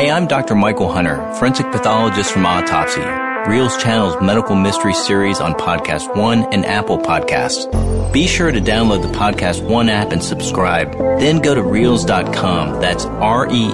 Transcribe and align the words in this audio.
Hey, 0.00 0.10
I'm 0.10 0.26
Dr. 0.26 0.54
Michael 0.54 0.90
Hunter, 0.90 1.16
forensic 1.34 1.70
pathologist 1.70 2.32
from 2.32 2.46
Autopsy, 2.46 3.02
Reelz 3.02 3.78
Channel's 3.78 4.18
medical 4.22 4.56
mystery 4.56 4.94
series 4.94 5.40
on 5.40 5.52
Podcast 5.52 6.16
One 6.16 6.50
and 6.54 6.64
Apple 6.64 6.96
Podcasts. 6.96 7.70
Be 8.10 8.26
sure 8.26 8.50
to 8.50 8.62
download 8.62 9.02
the 9.02 9.12
Podcast 9.18 9.62
One 9.62 9.90
app 9.90 10.12
and 10.12 10.24
subscribe. 10.24 10.96
Then 10.96 11.40
go 11.42 11.54
to 11.54 11.60
Reelz.com, 11.60 12.80
that's 12.80 13.04
R-E-E-L-Z.com, 13.04 13.70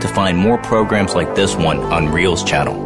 to 0.00 0.06
find 0.06 0.38
more 0.38 0.58
programs 0.58 1.16
like 1.16 1.34
this 1.34 1.56
one 1.56 1.80
on 1.80 2.06
Reelz 2.06 2.46
Channel. 2.46 2.76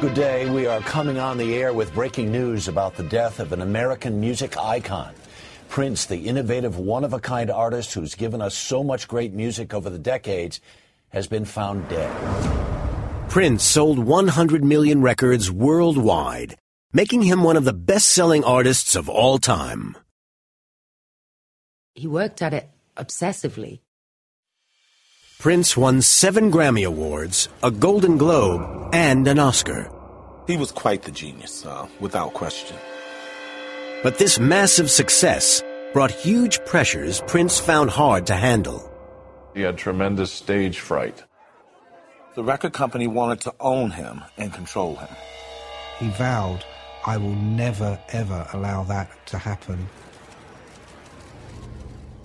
Good 0.00 0.14
day. 0.14 0.48
We 0.48 0.66
are 0.66 0.80
coming 0.80 1.18
on 1.18 1.36
the 1.36 1.54
air 1.54 1.74
with 1.74 1.92
breaking 1.92 2.32
news 2.32 2.68
about 2.68 2.96
the 2.96 3.02
death 3.02 3.38
of 3.38 3.52
an 3.52 3.60
American 3.60 4.18
music 4.18 4.56
icon. 4.56 5.12
Prince, 5.68 6.06
the 6.06 6.26
innovative, 6.26 6.78
one 6.78 7.04
of 7.04 7.12
a 7.12 7.20
kind 7.20 7.50
artist 7.50 7.94
who's 7.94 8.14
given 8.14 8.40
us 8.40 8.54
so 8.54 8.82
much 8.82 9.08
great 9.08 9.32
music 9.32 9.74
over 9.74 9.90
the 9.90 9.98
decades, 9.98 10.60
has 11.08 11.26
been 11.26 11.44
found 11.44 11.88
dead. 11.88 12.10
Prince 13.28 13.64
sold 13.64 13.98
100 13.98 14.64
million 14.64 15.02
records 15.02 15.50
worldwide, 15.50 16.56
making 16.92 17.22
him 17.22 17.42
one 17.42 17.56
of 17.56 17.64
the 17.64 17.72
best 17.72 18.10
selling 18.10 18.44
artists 18.44 18.94
of 18.94 19.08
all 19.08 19.38
time. 19.38 19.96
He 21.94 22.06
worked 22.06 22.42
at 22.42 22.54
it 22.54 22.68
obsessively. 22.96 23.80
Prince 25.38 25.76
won 25.76 26.00
seven 26.00 26.50
Grammy 26.50 26.86
Awards, 26.86 27.48
a 27.62 27.70
Golden 27.70 28.16
Globe, 28.16 28.94
and 28.94 29.28
an 29.28 29.38
Oscar. 29.38 29.90
He 30.46 30.56
was 30.56 30.72
quite 30.72 31.02
the 31.02 31.10
genius, 31.10 31.66
uh, 31.66 31.86
without 32.00 32.32
question. 32.32 32.76
But 34.02 34.18
this 34.18 34.38
massive 34.38 34.90
success 34.90 35.62
brought 35.92 36.10
huge 36.10 36.64
pressures 36.64 37.22
Prince 37.26 37.58
found 37.58 37.90
hard 37.90 38.26
to 38.26 38.34
handle. 38.34 38.92
He 39.54 39.62
had 39.62 39.78
tremendous 39.78 40.30
stage 40.30 40.80
fright. 40.80 41.24
The 42.34 42.44
record 42.44 42.74
company 42.74 43.06
wanted 43.06 43.40
to 43.42 43.54
own 43.58 43.90
him 43.90 44.22
and 44.36 44.52
control 44.52 44.96
him. 44.96 45.08
He 45.98 46.08
vowed, 46.10 46.62
I 47.06 47.16
will 47.16 47.34
never, 47.34 47.98
ever 48.10 48.46
allow 48.52 48.84
that 48.84 49.08
to 49.28 49.38
happen. 49.38 49.88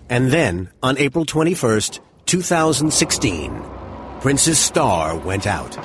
And 0.09 0.29
then, 0.29 0.69
on 0.83 0.97
April 0.97 1.25
21st, 1.25 2.01
2016, 2.25 3.63
Prince's 4.19 4.59
star 4.59 5.17
went 5.17 5.47
out. 5.47 5.79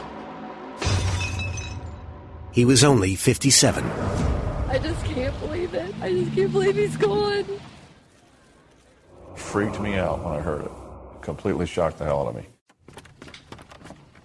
He 2.51 2.65
was 2.65 2.83
only 2.83 3.15
57. 3.15 4.36
I 4.77 4.79
just 4.79 5.07
can't 5.07 5.41
believe 5.41 5.73
it. 5.73 5.95
I 6.03 6.11
just 6.11 6.35
can't 6.35 6.53
believe 6.53 6.77
he's 6.77 6.99
gone. 6.99 7.47
Freaked 9.35 9.81
me 9.81 9.95
out 9.95 10.23
when 10.23 10.35
I 10.35 10.41
heard 10.43 10.67
it. 10.67 10.71
Completely 11.23 11.65
shocked 11.65 11.97
the 11.97 12.05
hell 12.05 12.21
out 12.21 12.29
of 12.29 12.37
me. 12.37 12.47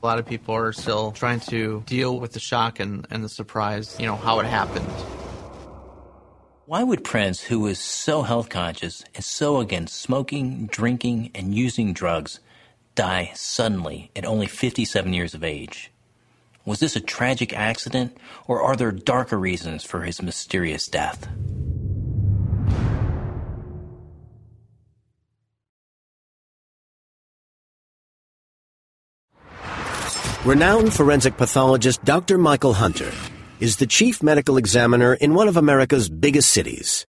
A 0.03 0.05
lot 0.05 0.19
of 0.19 0.25
people 0.25 0.53
are 0.53 0.73
still 0.73 1.13
trying 1.13 1.39
to 1.41 1.83
deal 1.85 2.19
with 2.19 2.33
the 2.33 2.41
shock 2.41 2.81
and, 2.81 3.07
and 3.09 3.23
the 3.23 3.29
surprise, 3.29 3.95
you 3.97 4.05
know, 4.05 4.17
how 4.17 4.41
it 4.41 4.45
happened. 4.45 4.85
Why 6.65 6.83
would 6.83 7.05
Prince, 7.05 7.39
who 7.39 7.61
was 7.61 7.79
so 7.79 8.21
health 8.21 8.49
conscious 8.49 9.05
and 9.15 9.23
so 9.23 9.61
against 9.61 10.01
smoking, 10.01 10.67
drinking, 10.67 11.31
and 11.33 11.55
using 11.55 11.93
drugs, 11.93 12.41
die 12.95 13.31
suddenly 13.35 14.11
at 14.17 14.25
only 14.25 14.47
57 14.47 15.13
years 15.13 15.33
of 15.33 15.45
age? 15.45 15.90
Was 16.65 16.79
this 16.79 16.95
a 16.95 17.01
tragic 17.01 17.53
accident, 17.53 18.15
or 18.47 18.61
are 18.61 18.75
there 18.75 18.91
darker 18.91 19.37
reasons 19.37 19.83
for 19.83 20.01
his 20.01 20.21
mysterious 20.21 20.87
death? 20.87 21.27
Renowned 30.45 30.91
forensic 30.93 31.37
pathologist 31.37 32.03
Dr. 32.03 32.37
Michael 32.37 32.73
Hunter 32.73 33.11
is 33.59 33.77
the 33.77 33.85
chief 33.85 34.23
medical 34.23 34.57
examiner 34.57 35.13
in 35.13 35.35
one 35.35 35.47
of 35.47 35.55
America's 35.55 36.09
biggest 36.09 36.49
cities. 36.49 37.05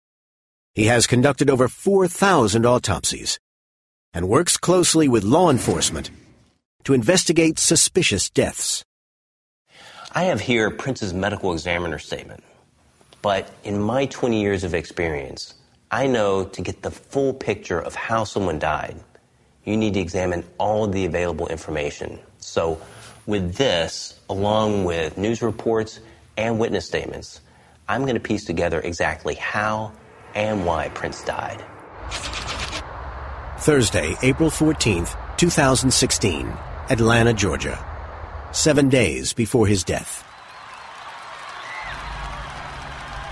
He 0.73 0.85
has 0.85 1.05
conducted 1.05 1.49
over 1.49 1.67
4,000 1.67 2.65
autopsies 2.65 3.39
and 4.13 4.27
works 4.27 4.57
closely 4.57 5.07
with 5.07 5.23
law 5.23 5.51
enforcement 5.51 6.09
to 6.85 6.93
investigate 6.93 7.59
suspicious 7.59 8.31
deaths. 8.31 8.83
I 10.11 10.23
have 10.23 10.41
here 10.41 10.71
Prince's 10.71 11.13
medical 11.13 11.53
examiner 11.53 11.99
statement, 11.99 12.43
but 13.21 13.53
in 13.63 13.79
my 13.79 14.07
20 14.07 14.41
years 14.41 14.63
of 14.63 14.73
experience, 14.73 15.53
I 15.91 16.07
know 16.07 16.45
to 16.45 16.61
get 16.63 16.81
the 16.81 16.89
full 16.89 17.31
picture 17.31 17.79
of 17.79 17.93
how 17.93 18.23
someone 18.23 18.57
died, 18.57 18.95
you 19.65 19.77
need 19.77 19.93
to 19.93 19.99
examine 19.99 20.45
all 20.57 20.87
the 20.87 21.05
available 21.05 21.47
information. 21.47 22.17
So, 22.39 22.81
with 23.27 23.53
this, 23.53 24.19
along 24.29 24.85
with 24.85 25.15
news 25.15 25.43
reports 25.43 25.99
and 26.37 26.57
witness 26.57 26.87
statements, 26.87 27.41
I'm 27.87 28.01
going 28.01 28.15
to 28.15 28.19
piece 28.19 28.45
together 28.45 28.79
exactly 28.79 29.35
how 29.35 29.91
and 30.33 30.65
why 30.65 30.89
Prince 30.89 31.23
died. 31.23 31.63
Thursday, 33.59 34.15
April 34.23 34.49
14th, 34.49 35.15
2016, 35.37 36.47
Atlanta, 36.89 37.33
Georgia. 37.33 37.88
Seven 38.51 38.89
days 38.89 39.33
before 39.33 39.67
his 39.67 39.83
death. 39.83 40.25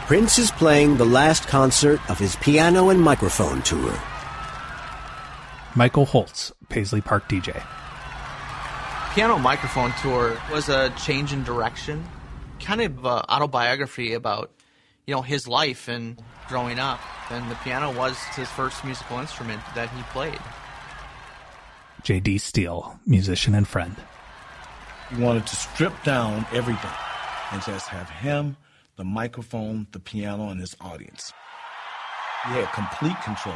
Prince 0.05 0.38
is 0.38 0.51
playing 0.51 0.97
the 0.97 1.05
last 1.05 1.47
concert 1.47 2.00
of 2.09 2.17
his 2.19 2.35
piano 2.38 2.89
and 2.89 3.01
microphone 3.01 3.61
tour. 3.63 4.00
Michael 5.75 6.06
Holtz, 6.06 6.51
Paisley 6.69 7.01
Park 7.01 7.27
DJ. 7.27 7.61
Piano 9.13 9.38
Microphone 9.39 9.91
Tour 10.01 10.39
was 10.51 10.69
a 10.69 10.91
change 10.91 11.33
in 11.33 11.44
direction, 11.44 12.06
kind 12.59 12.81
of 12.81 13.06
uh, 13.06 13.23
autobiography 13.27 14.13
about, 14.13 14.51
you 15.07 15.16
know, 15.16 15.23
his 15.23 15.47
life 15.47 15.88
and 15.88 16.22
growing 16.47 16.77
up. 16.77 17.00
And 17.31 17.50
the 17.50 17.56
piano 17.56 17.91
was 17.91 18.17
his 18.35 18.47
first 18.50 18.85
musical 18.85 19.17
instrument 19.17 19.61
that 19.73 19.89
he 19.89 20.03
played. 20.13 20.39
J.D. 22.03 22.38
Steele, 22.38 23.00
musician 23.06 23.56
and 23.56 23.67
friend. 23.67 23.95
He 25.09 25.22
wanted 25.22 25.47
to 25.47 25.56
strip 25.56 25.94
down 26.03 26.45
everything 26.53 26.91
and 27.51 27.62
just 27.63 27.88
have 27.88 28.09
him, 28.09 28.57
the 28.97 29.06
microphone, 29.06 29.88
the 29.91 30.00
piano, 30.00 30.50
and 30.50 30.59
his 30.59 30.75
audience. 30.81 31.31
He 32.47 32.53
had 32.53 32.72
complete 32.73 33.19
control 33.23 33.56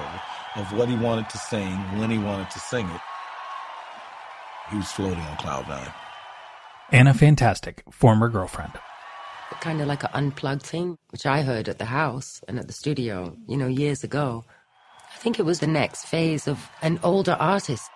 of 0.56 0.72
what 0.74 0.88
he 0.88 0.96
wanted 0.96 1.30
to 1.30 1.38
sing, 1.38 1.78
when 2.00 2.10
he 2.10 2.18
wanted 2.18 2.50
to 2.52 2.60
sing 2.60 2.88
it. 2.88 3.02
He 4.70 4.78
was 4.78 4.92
floating 4.92 5.20
on 5.20 5.38
cloud 5.38 5.68
nine. 5.68 5.92
Anna 6.92 7.14
Fantastic, 7.14 7.84
former 7.90 8.30
girlfriend. 8.30 8.74
Kind 9.60 9.82
of 9.82 9.88
like 9.88 10.04
an 10.04 10.10
unplugged 10.14 10.64
thing, 10.64 10.98
which 11.10 11.26
I 11.26 11.42
heard 11.42 11.70
at 11.70 11.78
the 11.78 11.86
house 11.86 12.42
and 12.48 12.58
at 12.58 12.68
the 12.68 12.74
studio, 12.74 13.36
you 13.48 13.58
know, 13.58 13.68
years 13.68 14.04
ago. 14.04 14.44
I 15.14 15.18
think 15.18 15.38
it 15.38 15.46
was 15.46 15.60
the 15.60 15.68
next 15.68 16.06
phase 16.06 16.48
of 16.48 16.70
an 16.82 17.00
older 17.04 17.34
artist. 17.34 17.90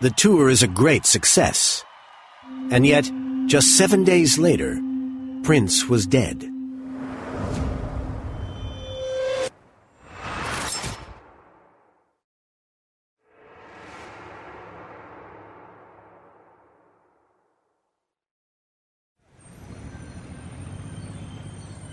The 0.00 0.10
tour 0.16 0.48
is 0.48 0.62
a 0.62 0.68
great 0.68 1.04
success. 1.06 1.84
And 2.70 2.86
yet, 2.86 3.10
just 3.46 3.76
seven 3.76 4.04
days 4.04 4.38
later, 4.38 4.80
Prince 5.42 5.88
was 5.88 6.06
dead. 6.06 6.57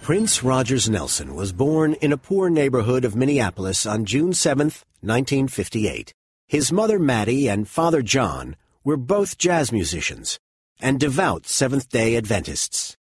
Prince 0.06 0.44
Rogers 0.44 0.88
Nelson 0.88 1.34
was 1.34 1.52
born 1.52 1.96
in 1.96 2.12
a 2.12 2.18
poor 2.18 2.48
neighborhood 2.48 3.06
of 3.06 3.16
Minneapolis 3.16 3.88
on 3.88 4.06
June 4.06 4.36
7, 4.36 4.66
1958. 5.02 6.14
His 6.48 6.72
mother 6.72 7.00
Mattie 7.00 7.50
and 7.50 7.68
father 7.68 8.04
John 8.04 8.56
were 8.84 8.98
both 8.98 9.40
jazz 9.40 9.72
musicians 9.72 10.38
and 10.80 11.00
devout 11.00 11.48
Seventh 11.48 11.90
day 11.90 12.16
Adventists. 12.18 12.96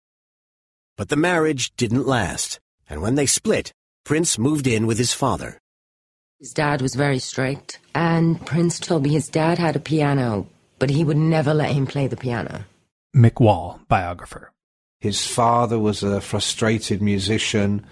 But 0.96 1.10
the 1.10 1.16
marriage 1.16 1.76
didn't 1.76 2.06
last, 2.06 2.58
and 2.88 3.02
when 3.02 3.16
they 3.16 3.26
split, 3.26 3.74
Prince 4.06 4.38
moved 4.38 4.66
in 4.66 4.86
with 4.86 4.96
his 4.96 5.12
father. 5.12 5.58
His 6.40 6.54
dad 6.54 6.80
was 6.80 6.94
very 6.94 7.18
strict, 7.18 7.80
and 7.94 8.40
Prince 8.46 8.80
told 8.80 9.02
me 9.02 9.10
his 9.10 9.28
dad 9.28 9.58
had 9.58 9.76
a 9.76 9.78
piano, 9.78 10.48
but 10.78 10.88
he 10.88 11.04
would 11.04 11.18
never 11.18 11.52
let 11.52 11.72
him 11.72 11.86
play 11.86 12.06
the 12.06 12.16
piano. 12.16 12.64
Mick 13.14 13.40
Wall, 13.40 13.78
biographer. 13.88 14.53
His 15.04 15.26
father 15.26 15.78
was 15.78 16.02
a 16.02 16.18
frustrated 16.22 17.02
musician 17.02 17.84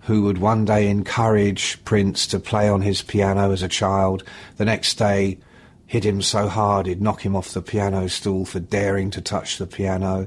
who 0.00 0.22
would 0.24 0.38
one 0.38 0.64
day 0.64 0.88
encourage 0.88 1.78
Prince 1.84 2.26
to 2.26 2.40
play 2.40 2.68
on 2.68 2.82
his 2.82 3.02
piano 3.02 3.52
as 3.52 3.62
a 3.62 3.68
child. 3.68 4.24
The 4.56 4.64
next 4.64 4.94
day, 4.94 5.38
hit 5.86 6.04
him 6.04 6.20
so 6.20 6.48
hard 6.48 6.86
he'd 6.86 7.00
knock 7.00 7.24
him 7.24 7.36
off 7.36 7.52
the 7.52 7.62
piano 7.62 8.08
stool 8.08 8.44
for 8.44 8.58
daring 8.58 9.12
to 9.12 9.20
touch 9.20 9.58
the 9.58 9.66
piano. 9.68 10.24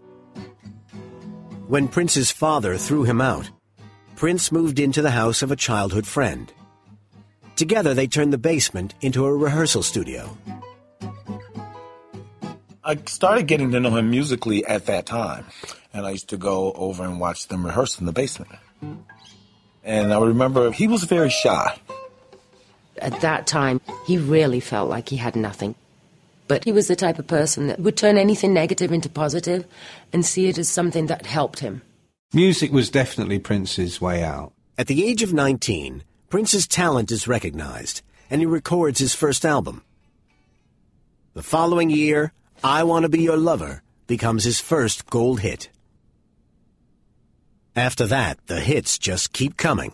When 1.67 1.89
Prince's 1.89 2.31
father 2.31 2.77
threw 2.77 3.03
him 3.03 3.19
out, 3.19 3.49
Prince 4.15 4.49
moved 4.49 4.79
into 4.79 5.01
the 5.01 5.11
house 5.11 5.41
of 5.41 5.51
a 5.51 5.57
childhood 5.57 6.07
friend. 6.07 6.53
Together, 7.57 7.93
they 7.93 8.07
turned 8.07 8.31
the 8.31 8.37
basement 8.37 8.93
into 9.01 9.25
a 9.25 9.35
rehearsal 9.35 9.83
studio. 9.83 10.37
I 12.81 12.97
started 13.07 13.45
getting 13.45 13.71
to 13.71 13.81
know 13.81 13.97
him 13.97 14.09
musically 14.09 14.65
at 14.65 14.85
that 14.85 15.05
time, 15.05 15.45
and 15.99 16.07
I 16.07 16.11
used 16.11 16.29
to 16.29 16.37
go 16.37 16.71
over 16.71 17.03
and 17.03 17.19
watch 17.19 17.47
them 17.47 17.65
rehearse 17.65 17.99
in 17.99 18.05
the 18.05 18.13
basement. 18.13 18.51
And 19.83 20.13
I 20.13 20.19
remember 20.19 20.71
he 20.71 20.87
was 20.87 21.03
very 21.03 21.29
shy. 21.29 21.77
At 23.01 23.21
that 23.21 23.47
time, 23.47 23.81
he 24.07 24.17
really 24.17 24.59
felt 24.59 24.89
like 24.89 25.09
he 25.09 25.17
had 25.17 25.35
nothing. 25.35 25.75
But 26.47 26.63
he 26.63 26.71
was 26.71 26.87
the 26.87 26.95
type 26.95 27.19
of 27.19 27.27
person 27.27 27.67
that 27.67 27.79
would 27.79 27.97
turn 27.97 28.17
anything 28.17 28.53
negative 28.53 28.91
into 28.91 29.09
positive 29.09 29.65
and 30.11 30.25
see 30.25 30.47
it 30.47 30.57
as 30.57 30.69
something 30.69 31.07
that 31.07 31.25
helped 31.25 31.59
him. 31.59 31.81
Music 32.33 32.71
was 32.71 32.89
definitely 32.89 33.39
Prince's 33.39 34.01
way 34.01 34.23
out. 34.23 34.53
At 34.77 34.87
the 34.87 35.05
age 35.05 35.21
of 35.21 35.33
19, 35.33 36.03
Prince's 36.29 36.67
talent 36.67 37.11
is 37.11 37.27
recognized, 37.27 38.01
and 38.29 38.41
he 38.41 38.45
records 38.45 38.99
his 38.99 39.13
first 39.13 39.45
album. 39.45 39.83
The 41.33 41.43
following 41.43 41.89
year, 41.89 42.31
I 42.63 42.83
Want 42.83 43.03
to 43.03 43.09
Be 43.09 43.21
Your 43.21 43.37
Lover 43.37 43.83
becomes 44.07 44.43
his 44.43 44.59
first 44.59 45.09
gold 45.09 45.41
hit. 45.41 45.69
After 47.79 48.07
that, 48.07 48.45
the 48.47 48.59
hits 48.59 48.97
just 48.97 49.31
keep 49.31 49.55
coming. 49.55 49.93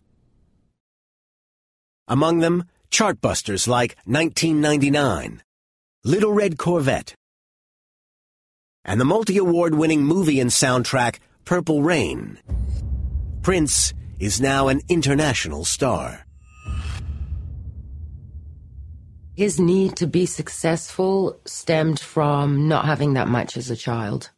Among 2.07 2.39
them, 2.39 2.63
chartbusters 2.89 3.67
like 3.67 3.95
1999, 4.05 5.43
Little 6.03 6.33
Red 6.33 6.57
Corvette, 6.57 7.13
and 8.83 8.99
the 8.99 9.05
multi-award 9.05 9.75
winning 9.75 10.03
movie 10.03 10.39
and 10.39 10.49
soundtrack 10.49 11.19
Purple 11.45 11.83
Rain. 11.83 12.39
Prince 13.43 13.93
is 14.19 14.41
now 14.41 14.67
an 14.67 14.81
international 14.89 15.63
star. 15.63 16.25
His 19.35 19.59
need 19.59 19.95
to 19.97 20.07
be 20.07 20.25
successful 20.25 21.39
stemmed 21.45 21.99
from 21.99 22.67
not 22.67 22.85
having 22.85 23.13
that 23.13 23.27
much 23.27 23.55
as 23.57 23.69
a 23.69 23.75
child. 23.75 24.31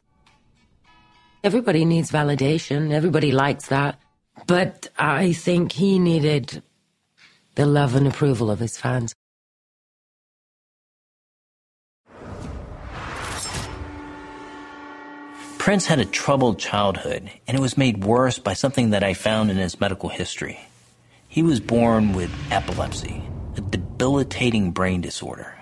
Everybody 1.44 1.84
needs 1.84 2.10
validation, 2.10 2.92
everybody 2.92 3.30
likes 3.32 3.68
that. 3.68 3.98
But 4.46 4.88
I 4.98 5.32
think 5.32 5.72
he 5.72 5.98
needed 5.98 6.62
the 7.54 7.66
love 7.66 7.94
and 7.94 8.06
approval 8.06 8.50
of 8.50 8.58
his 8.58 8.76
fans. 8.76 9.14
Prince 15.58 15.86
had 15.86 15.98
a 15.98 16.04
troubled 16.06 16.58
childhood, 16.58 17.30
and 17.46 17.56
it 17.56 17.60
was 17.60 17.76
made 17.76 18.02
worse 18.02 18.38
by 18.38 18.54
something 18.54 18.90
that 18.90 19.04
I 19.04 19.12
found 19.12 19.50
in 19.50 19.58
his 19.58 19.78
medical 19.78 20.08
history. 20.08 20.58
He 21.28 21.42
was 21.42 21.60
born 21.60 22.14
with 22.14 22.30
epilepsy, 22.50 23.22
a 23.56 23.60
debilitating 23.60 24.70
brain 24.70 25.02
disorder. 25.02 25.54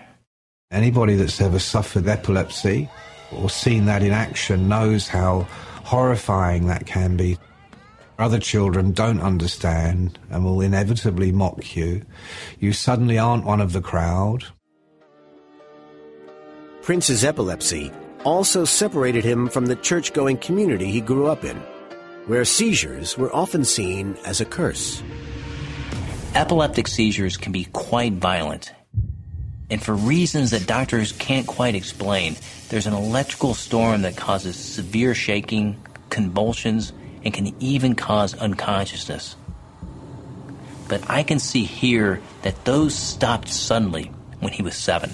Anybody 0.70 1.17
that's 1.17 1.40
ever 1.40 1.58
suffered 1.58 2.06
epilepsy 2.06 2.88
or 3.32 3.50
seen 3.50 3.87
that 3.87 4.02
in 4.02 4.12
action 4.12 4.69
knows 4.69 5.08
how 5.08 5.49
horrifying 5.86 6.66
that 6.66 6.84
can 6.84 7.16
be. 7.16 7.38
Other 8.18 8.40
children 8.40 8.92
don't 8.92 9.20
understand 9.20 10.18
and 10.30 10.44
will 10.44 10.60
inevitably 10.60 11.30
mock 11.32 11.76
you. 11.76 12.02
You 12.58 12.72
suddenly 12.72 13.18
aren't 13.18 13.44
one 13.44 13.60
of 13.60 13.72
the 13.72 13.80
crowd. 13.80 14.44
Prince's 16.82 17.24
epilepsy 17.24 17.92
also 18.24 18.64
separated 18.64 19.24
him 19.24 19.48
from 19.48 19.66
the 19.66 19.76
church 19.76 20.12
going 20.12 20.38
community 20.38 20.90
he 20.90 21.00
grew 21.00 21.26
up 21.26 21.44
in, 21.44 21.56
where 22.26 22.44
seizures 22.44 23.16
were 23.16 23.34
often 23.34 23.64
seen 23.64 24.16
as 24.24 24.40
a 24.40 24.44
curse. 24.44 25.02
Epileptic 26.34 26.88
seizures 26.88 27.36
can 27.36 27.52
be 27.52 27.64
quite 27.72 28.14
violent. 28.14 28.72
And 29.68 29.82
for 29.82 29.94
reasons 29.94 30.52
that 30.52 30.66
doctors 30.66 31.12
can't 31.12 31.46
quite 31.46 31.74
explain, 31.74 32.36
there's 32.68 32.86
an 32.86 32.94
electrical 32.94 33.54
storm 33.54 34.02
that 34.02 34.16
causes 34.16 34.56
severe 34.56 35.14
shaking, 35.14 35.80
convulsions, 36.08 36.92
and 37.24 37.34
can 37.34 37.54
even 37.60 37.96
cause 37.96 38.34
unconsciousness. 38.34 39.34
But 40.88 41.10
I 41.10 41.24
can 41.24 41.40
see 41.40 41.64
here 41.64 42.20
that 42.42 42.64
those 42.64 42.94
stopped 42.94 43.48
suddenly 43.48 44.12
when 44.38 44.52
he 44.52 44.62
was 44.62 44.76
seven. 44.76 45.10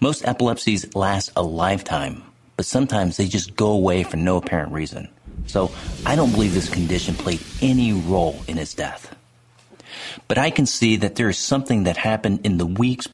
Most 0.00 0.26
epilepsies 0.26 0.94
last 0.94 1.32
a 1.34 1.42
lifetime, 1.42 2.22
but 2.56 2.66
sometimes 2.66 3.16
they 3.16 3.26
just 3.26 3.56
go 3.56 3.70
away 3.70 4.02
for 4.02 4.18
no 4.18 4.36
apparent 4.36 4.72
reason. 4.72 5.08
So 5.46 5.70
I 6.04 6.14
don't 6.14 6.30
believe 6.30 6.52
this 6.52 6.68
condition 6.68 7.14
played 7.14 7.40
any 7.62 7.94
role 7.94 8.38
in 8.46 8.58
his 8.58 8.74
death. 8.74 9.16
But 10.28 10.36
I 10.36 10.50
can 10.50 10.66
see 10.66 10.96
that 10.96 11.14
there 11.14 11.30
is 11.30 11.38
something 11.38 11.84
that 11.84 11.96
happened 11.96 12.40
in 12.44 12.58
the 12.58 12.66
weeks 12.66 13.08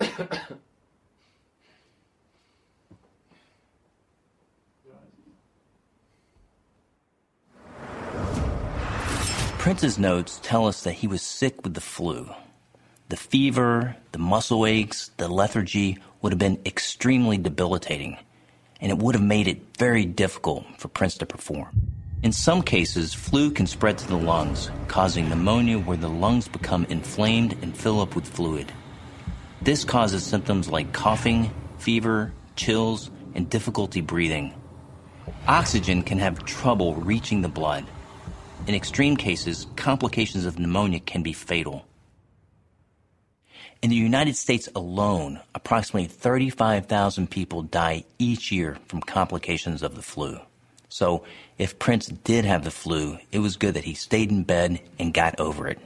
Prince's 9.58 9.98
notes 9.98 10.40
tell 10.42 10.66
us 10.66 10.82
that 10.84 10.92
he 10.92 11.06
was 11.06 11.22
sick 11.22 11.62
with 11.62 11.74
the 11.74 11.80
flu. 11.80 12.30
The 13.08 13.16
fever, 13.16 13.96
the 14.12 14.18
muscle 14.18 14.66
aches, 14.66 15.10
the 15.16 15.28
lethargy 15.28 15.98
would 16.22 16.32
have 16.32 16.38
been 16.38 16.60
extremely 16.64 17.38
debilitating, 17.38 18.18
and 18.80 18.92
it 18.92 18.98
would 18.98 19.14
have 19.14 19.24
made 19.24 19.48
it 19.48 19.76
very 19.78 20.04
difficult 20.04 20.64
for 20.78 20.88
Prince 20.88 21.18
to 21.18 21.26
perform. 21.26 21.68
In 22.22 22.32
some 22.32 22.62
cases, 22.62 23.14
flu 23.14 23.50
can 23.50 23.66
spread 23.66 23.98
to 23.98 24.08
the 24.08 24.16
lungs, 24.16 24.70
causing 24.88 25.28
pneumonia 25.28 25.78
where 25.78 25.96
the 25.96 26.08
lungs 26.08 26.48
become 26.48 26.84
inflamed 26.86 27.56
and 27.62 27.76
fill 27.76 28.00
up 28.00 28.14
with 28.14 28.26
fluid. 28.26 28.72
This 29.60 29.84
causes 29.84 30.24
symptoms 30.24 30.68
like 30.68 30.92
coughing, 30.92 31.50
fever, 31.78 32.32
chills, 32.54 33.10
and 33.34 33.50
difficulty 33.50 34.00
breathing. 34.00 34.54
Oxygen 35.46 36.02
can 36.02 36.18
have 36.18 36.44
trouble 36.44 36.94
reaching 36.94 37.42
the 37.42 37.48
blood. 37.48 37.86
In 38.66 38.74
extreme 38.74 39.16
cases, 39.16 39.66
complications 39.76 40.44
of 40.44 40.58
pneumonia 40.58 41.00
can 41.00 41.22
be 41.22 41.32
fatal. 41.32 41.86
In 43.80 43.90
the 43.90 43.96
United 43.96 44.36
States 44.36 44.68
alone, 44.74 45.40
approximately 45.54 46.08
35,000 46.08 47.30
people 47.30 47.62
die 47.62 48.04
each 48.18 48.50
year 48.50 48.76
from 48.86 49.00
complications 49.00 49.82
of 49.82 49.94
the 49.94 50.02
flu. 50.02 50.40
So, 50.88 51.24
if 51.58 51.78
Prince 51.78 52.06
did 52.06 52.44
have 52.44 52.64
the 52.64 52.70
flu, 52.70 53.18
it 53.30 53.38
was 53.38 53.56
good 53.56 53.74
that 53.74 53.84
he 53.84 53.94
stayed 53.94 54.30
in 54.30 54.42
bed 54.42 54.80
and 54.98 55.14
got 55.14 55.38
over 55.38 55.68
it. 55.68 55.78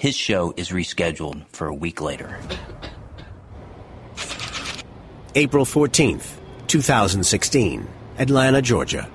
His 0.00 0.16
show 0.16 0.54
is 0.56 0.70
rescheduled 0.70 1.44
for 1.48 1.66
a 1.66 1.74
week 1.74 2.00
later. 2.00 2.38
April 5.34 5.66
14th, 5.66 6.38
2016, 6.68 7.86
Atlanta, 8.16 8.62
Georgia. 8.62 9.10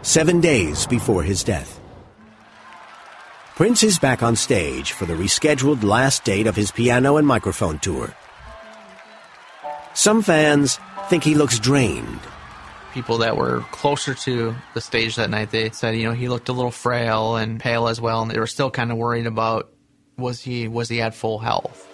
Seven 0.00 0.40
days 0.40 0.86
before 0.86 1.22
his 1.22 1.44
death. 1.44 1.78
Prince 3.56 3.82
is 3.82 3.98
back 3.98 4.22
on 4.22 4.34
stage 4.34 4.92
for 4.92 5.04
the 5.04 5.12
rescheduled 5.12 5.82
last 5.82 6.24
date 6.24 6.46
of 6.46 6.56
his 6.56 6.70
piano 6.70 7.18
and 7.18 7.26
microphone 7.26 7.78
tour. 7.78 8.16
Some 9.92 10.22
fans 10.22 10.80
think 11.10 11.24
he 11.24 11.34
looks 11.34 11.58
drained. 11.58 12.20
People 12.94 13.18
that 13.18 13.36
were 13.36 13.60
closer 13.70 14.14
to 14.14 14.54
the 14.72 14.80
stage 14.80 15.16
that 15.16 15.28
night, 15.28 15.50
they 15.50 15.68
said, 15.72 15.94
you 15.94 16.04
know, 16.04 16.14
he 16.14 16.30
looked 16.30 16.48
a 16.48 16.54
little 16.54 16.70
frail 16.70 17.36
and 17.36 17.60
pale 17.60 17.86
as 17.86 18.00
well, 18.00 18.22
and 18.22 18.30
they 18.30 18.38
were 18.38 18.46
still 18.46 18.70
kind 18.70 18.90
of 18.90 18.96
worried 18.96 19.26
about 19.26 19.71
was 20.22 20.42
he 20.42 20.68
was 20.68 20.88
he 20.88 21.02
at 21.02 21.14
full 21.14 21.38
health. 21.38 21.86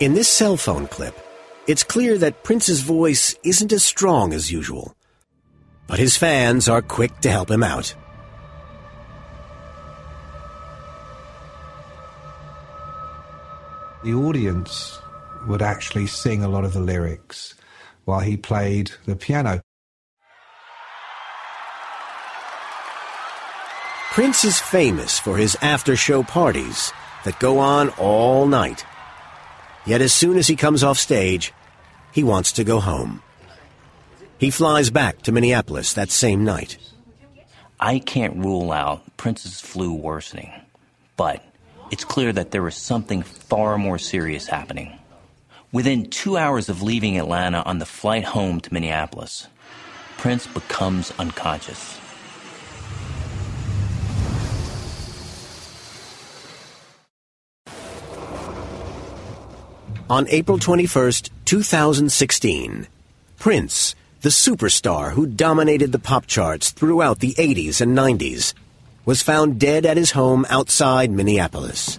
In 0.00 0.12
this 0.12 0.28
cell 0.28 0.58
phone 0.58 0.86
clip, 0.88 1.18
it's 1.66 1.82
clear 1.82 2.18
that 2.18 2.42
Prince's 2.42 2.82
voice 2.82 3.34
isn't 3.42 3.72
as 3.72 3.82
strong 3.82 4.34
as 4.34 4.52
usual. 4.52 4.94
But 5.86 5.98
his 5.98 6.16
fans 6.16 6.68
are 6.68 6.82
quick 6.82 7.20
to 7.20 7.30
help 7.30 7.50
him 7.50 7.62
out. 7.62 7.94
The 14.04 14.14
audience 14.14 15.00
would 15.48 15.62
actually 15.62 16.06
sing 16.06 16.44
a 16.44 16.48
lot 16.48 16.64
of 16.64 16.72
the 16.72 16.80
lyrics 16.80 17.54
while 18.04 18.20
he 18.20 18.36
played 18.36 18.90
the 19.06 19.16
piano. 19.16 19.60
Prince 24.12 24.44
is 24.44 24.60
famous 24.60 25.18
for 25.18 25.36
his 25.36 25.56
after 25.60 25.96
show 25.96 26.22
parties 26.22 26.92
that 27.26 27.40
go 27.40 27.58
on 27.58 27.90
all 27.98 28.46
night. 28.46 28.86
Yet 29.84 30.00
as 30.00 30.14
soon 30.14 30.38
as 30.38 30.46
he 30.46 30.56
comes 30.56 30.82
off 30.82 30.96
stage, 30.96 31.52
he 32.12 32.24
wants 32.24 32.52
to 32.52 32.64
go 32.64 32.80
home. 32.80 33.20
He 34.38 34.50
flies 34.50 34.90
back 34.90 35.22
to 35.22 35.32
Minneapolis 35.32 35.92
that 35.94 36.10
same 36.10 36.44
night. 36.44 36.78
I 37.80 37.98
can't 37.98 38.36
rule 38.36 38.70
out 38.70 39.02
Prince's 39.16 39.60
flu 39.60 39.92
worsening, 39.92 40.52
but 41.16 41.44
it's 41.90 42.04
clear 42.04 42.32
that 42.32 42.52
there 42.52 42.66
is 42.68 42.76
something 42.76 43.22
far 43.22 43.76
more 43.76 43.98
serious 43.98 44.46
happening. 44.46 44.96
Within 45.72 46.08
two 46.08 46.36
hours 46.36 46.68
of 46.68 46.80
leaving 46.80 47.18
Atlanta 47.18 47.62
on 47.64 47.80
the 47.80 47.86
flight 47.86 48.24
home 48.24 48.60
to 48.60 48.72
Minneapolis, 48.72 49.48
Prince 50.16 50.46
becomes 50.46 51.12
unconscious. 51.18 51.98
On 60.08 60.28
April 60.28 60.56
21st, 60.56 61.30
2016, 61.46 62.86
Prince, 63.40 63.96
the 64.20 64.28
superstar 64.28 65.10
who 65.10 65.26
dominated 65.26 65.90
the 65.90 65.98
pop 65.98 66.26
charts 66.26 66.70
throughout 66.70 67.18
the 67.18 67.34
80s 67.34 67.80
and 67.80 67.98
90s, 67.98 68.54
was 69.04 69.20
found 69.20 69.58
dead 69.58 69.84
at 69.84 69.96
his 69.96 70.12
home 70.12 70.46
outside 70.48 71.10
Minneapolis. 71.10 71.98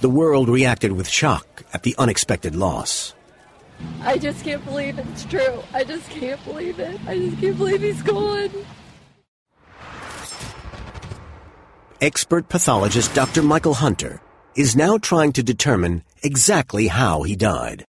The 0.00 0.10
world 0.10 0.48
reacted 0.48 0.90
with 0.90 1.08
shock 1.08 1.62
at 1.72 1.84
the 1.84 1.94
unexpected 1.96 2.56
loss. 2.56 3.14
I 4.00 4.18
just 4.18 4.42
can't 4.42 4.64
believe 4.64 4.98
it's 4.98 5.24
true. 5.26 5.62
I 5.72 5.84
just 5.84 6.10
can't 6.10 6.44
believe 6.44 6.80
it. 6.80 6.98
I 7.06 7.18
just 7.18 7.38
can't 7.38 7.56
believe 7.56 7.82
he's 7.82 8.02
gone. 8.02 8.50
Expert 12.00 12.48
pathologist 12.48 13.14
Dr. 13.14 13.42
Michael 13.42 13.74
Hunter 13.74 14.20
is 14.56 14.74
now 14.74 14.98
trying 14.98 15.32
to 15.34 15.42
determine 15.44 16.02
exactly 16.26 16.88
how 16.88 17.22
he 17.22 17.36
died. 17.36 17.84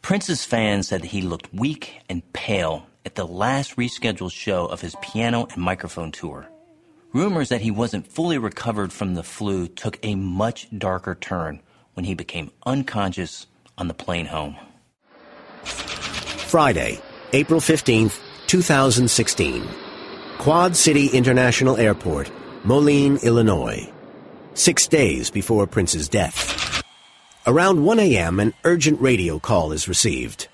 Prince's 0.00 0.42
fans 0.42 0.88
said 0.88 1.02
that 1.02 1.08
he 1.08 1.20
looked 1.20 1.52
weak 1.52 2.00
and 2.08 2.32
pale 2.32 2.86
at 3.04 3.14
the 3.14 3.26
last 3.26 3.76
rescheduled 3.76 4.32
show 4.32 4.64
of 4.64 4.80
his 4.80 4.96
piano 5.02 5.46
and 5.52 5.62
microphone 5.62 6.10
tour. 6.10 6.48
Rumors 7.12 7.50
that 7.50 7.60
he 7.60 7.70
wasn't 7.70 8.06
fully 8.06 8.38
recovered 8.38 8.90
from 8.90 9.14
the 9.14 9.22
flu 9.22 9.68
took 9.68 9.98
a 10.02 10.14
much 10.14 10.66
darker 10.76 11.14
turn 11.14 11.60
when 11.92 12.04
he 12.04 12.14
became 12.14 12.50
unconscious 12.64 13.46
on 13.76 13.88
the 13.88 13.94
plane 13.94 14.26
home. 14.26 14.56
Friday, 15.64 16.98
April 17.34 17.60
15th, 17.60 18.18
2016. 18.46 19.68
Quad 20.38 20.74
City 20.74 21.08
International 21.08 21.76
Airport, 21.76 22.30
Moline, 22.64 23.18
Illinois. 23.22 23.92
Six 24.54 24.86
days 24.88 25.30
before 25.30 25.66
Prince's 25.66 26.08
death. 26.08 26.55
Around 27.46 27.84
1 27.84 27.98
a.m., 28.00 28.40
an 28.40 28.54
urgent 28.64 29.00
radio 29.00 29.38
call 29.38 29.70
is 29.72 29.86
received. 29.88 30.48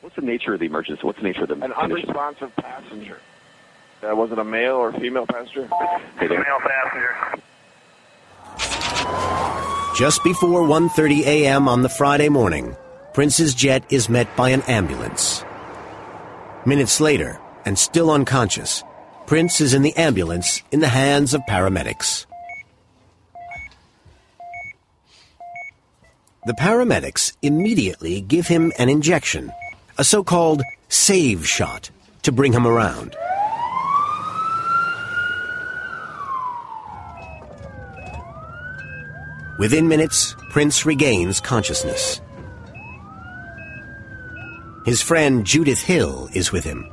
What's 0.00 0.16
the 0.16 0.22
nature 0.22 0.54
of 0.54 0.60
the 0.60 0.66
emergency? 0.66 1.00
What's 1.02 1.18
the 1.18 1.24
nature 1.24 1.42
of 1.44 1.48
the 1.48 1.54
An 1.54 1.60
condition? 1.72 1.92
unresponsive 2.10 2.56
passenger. 2.56 3.20
Uh, 4.02 4.16
was 4.16 4.32
it 4.32 4.38
a 4.38 4.44
male 4.44 4.74
or 4.74 4.92
female 4.92 5.26
passenger? 5.26 5.68
Hey 6.18 6.26
there. 6.26 6.40
Male 6.40 6.58
passenger. 6.60 7.40
Just 9.96 10.24
before 10.24 10.62
1:30 10.62 11.20
a.m. 11.24 11.68
on 11.68 11.82
the 11.82 11.88
Friday 11.88 12.28
morning, 12.28 12.74
Prince's 13.14 13.54
jet 13.54 13.84
is 13.90 14.08
met 14.08 14.34
by 14.36 14.48
an 14.48 14.62
ambulance. 14.62 15.44
Minutes 16.66 17.00
later, 17.00 17.38
and 17.64 17.78
still 17.78 18.10
unconscious, 18.10 18.82
Prince 19.26 19.60
is 19.60 19.72
in 19.72 19.82
the 19.82 19.94
ambulance 19.96 20.62
in 20.72 20.80
the 20.80 20.88
hands 20.88 21.32
of 21.32 21.42
paramedics. 21.42 22.26
The 26.44 26.54
paramedics 26.54 27.36
immediately 27.40 28.20
give 28.20 28.48
him 28.48 28.72
an 28.76 28.88
injection, 28.88 29.52
a 29.96 30.02
so-called 30.02 30.62
save 30.88 31.46
shot, 31.46 31.88
to 32.22 32.32
bring 32.32 32.52
him 32.52 32.66
around. 32.66 33.14
Within 39.60 39.86
minutes, 39.86 40.34
Prince 40.50 40.84
regains 40.84 41.38
consciousness. 41.38 42.20
His 44.84 45.00
friend 45.00 45.46
Judith 45.46 45.80
Hill 45.80 46.28
is 46.34 46.50
with 46.50 46.64
him. 46.64 46.90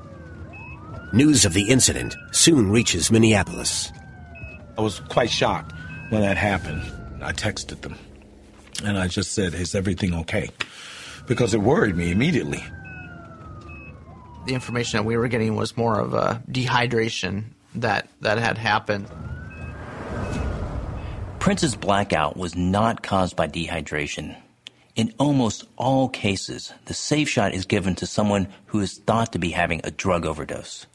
News 1.12 1.44
of 1.44 1.54
the 1.54 1.70
incident 1.70 2.16
soon 2.30 2.70
reaches 2.70 3.10
Minneapolis. 3.10 3.92
I 4.78 4.82
was 4.82 5.00
quite 5.00 5.32
shocked 5.32 5.74
when 6.10 6.22
that 6.22 6.38
happened. 6.38 6.84
I 7.24 7.34
texted 7.34 7.82
them 7.82 7.96
and 8.84 8.98
I 8.98 9.08
just 9.08 9.34
said, 9.34 9.54
Is 9.54 9.76
everything 9.76 10.14
okay? 10.14 10.50
Because 11.28 11.54
it 11.54 11.62
worried 11.62 11.96
me 11.96 12.12
immediately. 12.12 12.64
The 14.46 14.54
information 14.54 14.98
that 14.98 15.04
we 15.04 15.18
were 15.18 15.28
getting 15.28 15.56
was 15.56 15.78
more 15.78 16.00
of 16.00 16.14
a 16.14 16.42
dehydration 16.50 17.44
that, 17.76 18.08
that 18.22 18.40
had 18.40 18.58
happened. 18.58 19.08
Prince's 21.40 21.76
blackout 21.76 22.36
was 22.36 22.56
not 22.56 23.04
caused 23.04 23.36
by 23.36 23.48
dehydration. 23.48 24.36
In 24.96 25.14
almost 25.20 25.66
all 25.78 26.10
cases, 26.10 26.74
the 26.86 26.94
safe 26.94 27.30
shot 27.30 27.54
is 27.54 27.66
given 27.66 27.96
to 27.96 28.06
someone 28.06 28.48
who 28.68 28.80
is 28.80 28.98
thought 28.98 29.34
to 29.34 29.40
be 29.40 29.52
having 29.52 29.82
a 29.84 29.92
drug 29.92 30.26
overdose. 30.26 30.86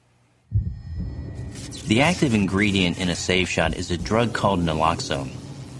The 1.87 2.03
active 2.03 2.35
ingredient 2.35 2.99
in 2.99 3.09
a 3.09 3.17
safe 3.17 3.49
shot 3.49 3.75
is 3.75 3.91
a 3.91 3.97
drug 3.97 4.33
called 4.33 4.61
naloxone. 4.61 5.31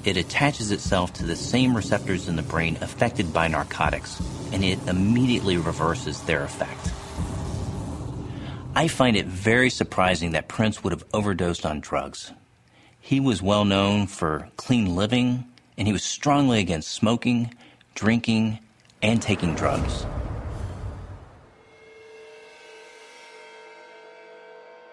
It 0.05 0.19
attaches 0.19 0.71
itself 0.71 1.15
to 1.15 1.25
the 1.25 1.35
same 1.35 1.75
receptors 1.75 2.29
in 2.29 2.37
the 2.37 2.43
brain 2.43 2.77
affected 2.83 3.33
by 3.33 3.49
narcotics, 3.49 4.21
and 4.53 4.63
it 4.63 4.79
immediately 4.87 5.57
reverses 5.57 6.21
their 6.23 6.45
effect. 6.45 6.93
I 8.75 8.89
find 8.89 9.17
it 9.17 9.27
very 9.27 9.71
surprising 9.71 10.33
that 10.33 10.49
Prince 10.49 10.85
would 10.85 10.93
have 10.93 11.05
overdosed 11.15 11.65
on 11.65 11.81
drugs. 11.81 12.33
He 13.01 13.19
was 13.19 13.41
well 13.41 13.65
known 13.65 14.07
for 14.07 14.49
clean 14.57 14.95
living, 14.95 15.47
and 15.79 15.87
he 15.87 15.93
was 15.93 16.05
strongly 16.05 16.61
against 16.61 16.91
smoking, 16.91 17.55
drinking, 17.95 18.59
and 19.01 19.23
taking 19.23 19.55
drugs. 19.55 20.05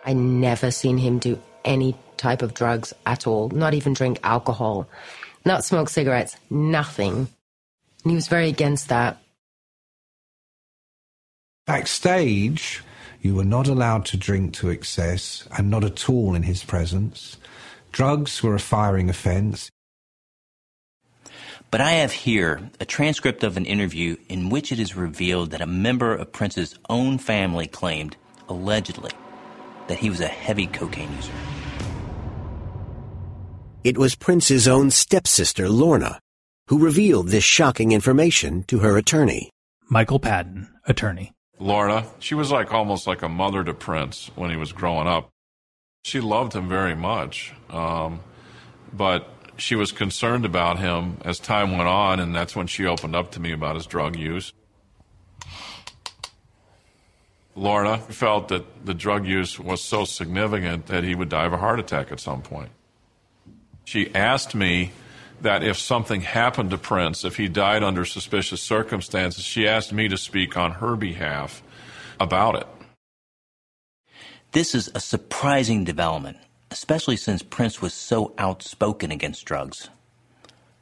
I 0.05 0.13
never 0.13 0.71
seen 0.71 0.97
him 0.97 1.19
do 1.19 1.39
any 1.65 1.95
type 2.21 2.41
of 2.41 2.53
drugs 2.53 2.93
at 3.05 3.27
all, 3.27 3.49
not 3.49 3.73
even 3.73 3.93
drink 3.93 4.19
alcohol, 4.23 4.87
not 5.43 5.65
smoke 5.65 5.89
cigarettes, 5.89 6.37
nothing. 6.49 7.27
And 8.03 8.11
he 8.11 8.15
was 8.15 8.27
very 8.27 8.47
against 8.47 8.89
that. 8.89 9.17
Backstage, 11.65 12.81
you 13.21 13.35
were 13.35 13.43
not 13.43 13.67
allowed 13.67 14.05
to 14.05 14.17
drink 14.17 14.53
to 14.55 14.69
excess 14.69 15.47
and 15.57 15.69
not 15.69 15.83
at 15.83 16.09
all 16.09 16.35
in 16.35 16.43
his 16.43 16.63
presence. 16.63 17.37
Drugs 17.91 18.41
were 18.41 18.55
a 18.55 18.59
firing 18.59 19.09
offence. 19.09 19.69
But 21.71 21.81
I 21.81 21.91
have 21.91 22.11
here 22.11 22.69
a 22.79 22.85
transcript 22.85 23.43
of 23.43 23.57
an 23.57 23.65
interview 23.65 24.17
in 24.27 24.49
which 24.49 24.71
it 24.71 24.79
is 24.79 24.95
revealed 24.95 25.51
that 25.51 25.61
a 25.61 25.65
member 25.67 26.13
of 26.13 26.31
Prince's 26.31 26.77
own 26.89 27.17
family 27.17 27.67
claimed, 27.67 28.17
allegedly, 28.49 29.11
that 29.87 29.99
he 29.99 30.09
was 30.09 30.19
a 30.19 30.27
heavy 30.27 30.67
cocaine 30.67 31.13
user. 31.15 31.31
It 33.83 33.97
was 33.97 34.13
Prince's 34.13 34.67
own 34.67 34.91
stepsister, 34.91 35.67
Lorna, 35.67 36.19
who 36.67 36.77
revealed 36.77 37.29
this 37.29 37.43
shocking 37.43 37.93
information 37.93 38.61
to 38.65 38.77
her 38.77 38.95
attorney. 38.95 39.49
Michael 39.89 40.19
Padden, 40.19 40.69
attorney. 40.85 41.31
Lorna, 41.57 42.05
she 42.19 42.35
was 42.35 42.51
like 42.51 42.71
almost 42.71 43.07
like 43.07 43.23
a 43.23 43.29
mother 43.29 43.63
to 43.63 43.73
Prince 43.73 44.29
when 44.35 44.51
he 44.51 44.55
was 44.55 44.71
growing 44.71 45.07
up. 45.07 45.29
She 46.03 46.19
loved 46.19 46.53
him 46.53 46.69
very 46.69 46.93
much, 46.93 47.53
um, 47.71 48.19
but 48.93 49.27
she 49.57 49.73
was 49.73 49.91
concerned 49.91 50.45
about 50.45 50.77
him 50.77 51.17
as 51.25 51.39
time 51.39 51.71
went 51.71 51.89
on, 51.89 52.19
and 52.19 52.35
that's 52.35 52.55
when 52.55 52.67
she 52.67 52.85
opened 52.85 53.15
up 53.15 53.31
to 53.31 53.39
me 53.39 53.51
about 53.51 53.73
his 53.73 53.87
drug 53.87 54.15
use. 54.15 54.53
Lorna 57.55 57.97
felt 57.97 58.49
that 58.49 58.85
the 58.85 58.93
drug 58.93 59.25
use 59.25 59.59
was 59.59 59.81
so 59.81 60.05
significant 60.05 60.85
that 60.85 61.03
he 61.03 61.15
would 61.15 61.29
die 61.29 61.45
of 61.45 61.53
a 61.53 61.57
heart 61.57 61.79
attack 61.79 62.11
at 62.11 62.19
some 62.19 62.43
point. 62.43 62.69
She 63.91 64.09
asked 64.15 64.55
me 64.55 64.93
that 65.41 65.63
if 65.63 65.77
something 65.77 66.21
happened 66.21 66.69
to 66.69 66.77
Prince, 66.77 67.25
if 67.25 67.35
he 67.35 67.49
died 67.49 67.83
under 67.83 68.05
suspicious 68.05 68.61
circumstances, 68.61 69.43
she 69.43 69.67
asked 69.67 69.91
me 69.91 70.07
to 70.07 70.17
speak 70.17 70.55
on 70.55 70.71
her 70.75 70.95
behalf 70.95 71.61
about 72.17 72.55
it. 72.55 72.67
This 74.53 74.73
is 74.73 74.89
a 74.95 75.01
surprising 75.01 75.83
development, 75.83 76.37
especially 76.71 77.17
since 77.17 77.43
Prince 77.43 77.81
was 77.81 77.93
so 77.93 78.33
outspoken 78.37 79.11
against 79.11 79.43
drugs. 79.43 79.89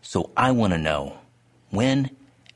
So 0.04 0.30
I 0.38 0.52
want 0.52 0.74
to 0.74 0.78
know 0.78 1.18
when 1.72 2.12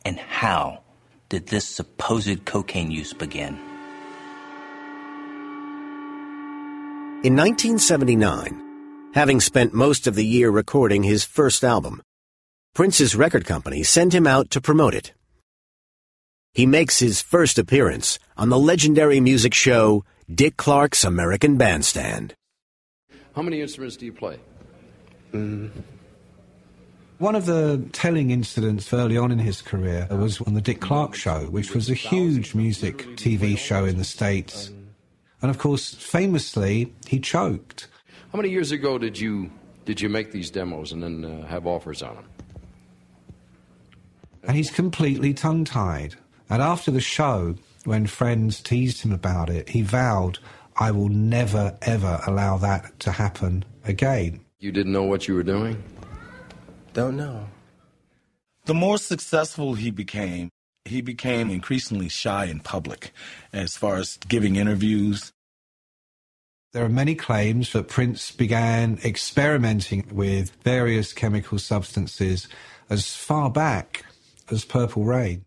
and 0.05 0.19
how 0.19 0.81
did 1.29 1.47
this 1.47 1.65
supposed 1.65 2.45
cocaine 2.45 2.91
use 2.91 3.11
begin? 3.11 3.57
In 7.23 7.35
1979, 7.35 8.62
having 9.13 9.39
spent 9.39 9.73
most 9.73 10.07
of 10.07 10.15
the 10.15 10.25
year 10.25 10.49
recording 10.49 11.03
his 11.03 11.23
first 11.23 11.63
album, 11.63 12.01
Prince's 12.73 13.15
record 13.15 13.45
company 13.45 13.83
sent 13.83 14.13
him 14.13 14.25
out 14.25 14.49
to 14.49 14.59
promote 14.61 14.93
it. 14.95 15.13
he 16.53 16.65
makes 16.67 16.99
his 16.99 17.19
first 17.21 17.57
appearance 17.57 18.19
on 18.37 18.49
the 18.49 18.59
legendary 18.59 19.19
music 19.19 19.53
show 19.53 20.03
Dick 20.33 20.55
Clark's 20.55 21.03
American 21.03 21.57
Bandstand. 21.57 22.35
How 23.35 23.41
many 23.41 23.61
instruments 23.61 23.97
do 23.97 24.05
you 24.05 24.13
play? 24.13 24.37
Mm. 25.33 25.71
One 27.17 27.35
of 27.35 27.45
the 27.45 27.83
telling 27.91 28.29
incidents 28.29 28.93
early 28.93 29.17
on 29.17 29.31
in 29.31 29.39
his 29.39 29.61
career 29.63 30.07
was 30.11 30.41
on 30.41 30.53
the 30.53 30.61
Dick 30.61 30.79
Clark 30.79 31.15
Show, 31.15 31.45
which 31.49 31.73
was 31.73 31.89
a 31.89 31.95
huge 31.95 32.53
music 32.53 32.97
TV 33.15 33.57
show 33.57 33.85
in 33.85 33.97
the 33.97 34.03
States. 34.03 34.69
And 35.41 35.49
of 35.49 35.57
course, 35.57 35.93
famously, 35.95 36.93
he 37.07 37.19
choked. 37.19 37.87
How 38.33 38.37
many 38.37 38.49
years 38.49 38.71
ago 38.71 38.97
did 38.97 39.19
you 39.19 39.51
did 39.85 40.01
you 40.01 40.09
make 40.09 40.31
these 40.31 40.49
demos 40.49 40.91
and 40.91 41.03
then 41.03 41.23
uh, 41.23 41.45
have 41.45 41.67
offers 41.67 42.01
on 42.01 42.15
them? 42.15 42.25
And 44.41 44.57
he's 44.57 44.71
completely 44.71 45.35
tongue 45.35 45.65
tied. 45.65 46.15
And 46.49 46.59
after 46.59 46.89
the 46.89 46.99
show, 46.99 47.55
when 47.85 48.07
friends 48.07 48.59
teased 48.59 49.03
him 49.03 49.11
about 49.11 49.51
it, 49.51 49.69
he 49.69 49.83
vowed, 49.83 50.39
I 50.77 50.89
will 50.89 51.09
never, 51.09 51.77
ever 51.83 52.21
allow 52.25 52.57
that 52.57 52.99
to 53.01 53.11
happen 53.11 53.65
again. 53.85 54.39
You 54.59 54.71
didn't 54.71 54.93
know 54.93 55.03
what 55.03 55.27
you 55.27 55.35
were 55.35 55.43
doing? 55.43 55.83
Don't 56.93 57.17
know. 57.17 57.47
The 58.65 58.73
more 58.73 58.97
successful 58.97 59.75
he 59.75 59.91
became, 59.91 60.49
he 60.85 61.01
became 61.01 61.51
increasingly 61.51 62.09
shy 62.09 62.45
in 62.45 62.61
public 62.61 63.11
as 63.51 63.77
far 63.77 63.97
as 63.97 64.17
giving 64.27 64.55
interviews. 64.55 65.32
There 66.73 66.83
are 66.83 66.89
many 66.89 67.13
claims 67.13 67.71
that 67.73 67.87
Prince 67.87 68.31
began 68.31 68.97
experimenting 69.05 70.05
with 70.11 70.49
various 70.63 71.13
chemical 71.13 71.59
substances 71.59 72.47
as 72.89 73.15
far 73.15 73.51
back 73.51 74.03
as 74.49 74.65
Purple 74.65 75.03
Rain. 75.03 75.45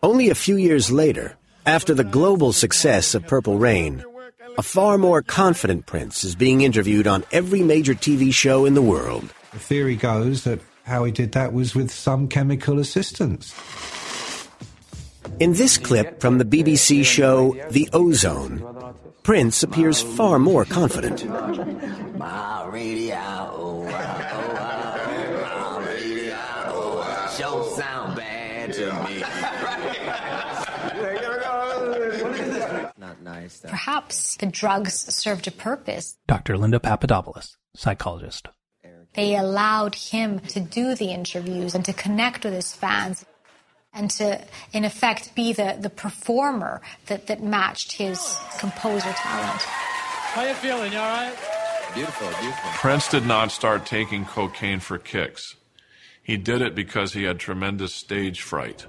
Only 0.00 0.30
a 0.30 0.36
few 0.36 0.56
years 0.56 0.92
later, 0.92 1.34
after 1.66 1.92
the 1.92 2.04
global 2.04 2.52
success 2.52 3.16
of 3.16 3.26
Purple 3.26 3.58
Rain, 3.58 4.04
a 4.56 4.62
far 4.62 4.96
more 4.96 5.22
confident 5.22 5.86
Prince 5.86 6.22
is 6.22 6.36
being 6.36 6.60
interviewed 6.60 7.08
on 7.08 7.24
every 7.32 7.62
major 7.62 7.94
TV 7.94 8.32
show 8.32 8.64
in 8.64 8.74
the 8.74 8.82
world. 8.82 9.28
The 9.52 9.58
theory 9.58 9.96
goes 9.96 10.44
that 10.44 10.60
how 10.84 11.02
he 11.02 11.10
did 11.10 11.32
that 11.32 11.52
was 11.52 11.74
with 11.74 11.90
some 11.90 12.28
chemical 12.28 12.78
assistance. 12.78 13.52
In 15.40 15.54
this 15.54 15.78
clip 15.78 16.20
from 16.20 16.38
the 16.38 16.44
BBC 16.44 17.04
show 17.04 17.56
The 17.70 17.88
Ozone, 17.92 18.62
Prince 19.28 19.62
appears 19.62 20.00
far 20.00 20.38
more 20.38 20.64
confident. 20.64 21.28
My 22.16 22.64
radio, 22.64 23.18
oh, 23.18 23.84
oh, 23.86 24.24
oh, 24.32 24.54
my 24.54 25.86
radio, 25.86 26.34
oh, 26.68 27.34
sure 27.36 27.76
sound 27.76 28.16
bad 28.16 28.72
to 28.72 28.86
me. 29.04 29.20
Not 32.96 33.20
nice. 33.20 33.58
Though. 33.58 33.68
Perhaps 33.68 34.36
the 34.36 34.46
drugs 34.46 34.94
served 35.14 35.46
a 35.46 35.50
purpose. 35.50 36.16
Dr. 36.26 36.56
Linda 36.56 36.80
Papadopoulos, 36.80 37.58
psychologist. 37.76 38.48
They 39.12 39.36
allowed 39.36 39.94
him 39.94 40.38
to 40.38 40.60
do 40.60 40.94
the 40.94 41.12
interviews 41.12 41.74
and 41.74 41.84
to 41.84 41.92
connect 41.92 42.44
with 42.44 42.54
his 42.54 42.72
fans 42.74 43.26
and 43.98 44.10
to, 44.12 44.40
in 44.72 44.84
effect, 44.84 45.34
be 45.34 45.52
the, 45.52 45.76
the 45.78 45.90
performer 45.90 46.80
that, 47.06 47.26
that 47.26 47.42
matched 47.42 47.92
his 47.92 48.38
composer 48.58 49.12
talent. 49.12 49.60
How 49.62 50.44
you 50.44 50.54
feeling? 50.54 50.92
You 50.92 50.98
all 50.98 51.08
right? 51.08 51.36
Beautiful, 51.94 52.28
beautiful. 52.40 52.70
Prince 52.74 53.08
did 53.08 53.26
not 53.26 53.50
start 53.50 53.84
taking 53.84 54.24
cocaine 54.24 54.78
for 54.78 54.98
kicks. 54.98 55.56
He 56.22 56.36
did 56.36 56.62
it 56.62 56.74
because 56.74 57.14
he 57.14 57.24
had 57.24 57.38
tremendous 57.40 57.94
stage 57.94 58.42
fright. 58.42 58.86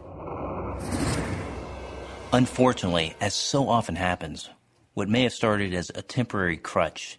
Unfortunately, 2.32 3.16
as 3.20 3.34
so 3.34 3.68
often 3.68 3.96
happens, 3.96 4.50
what 4.94 5.10
may 5.10 5.24
have 5.24 5.34
started 5.34 5.74
as 5.74 5.89
a 5.96 6.01
temporary 6.01 6.58
crutch 6.58 7.18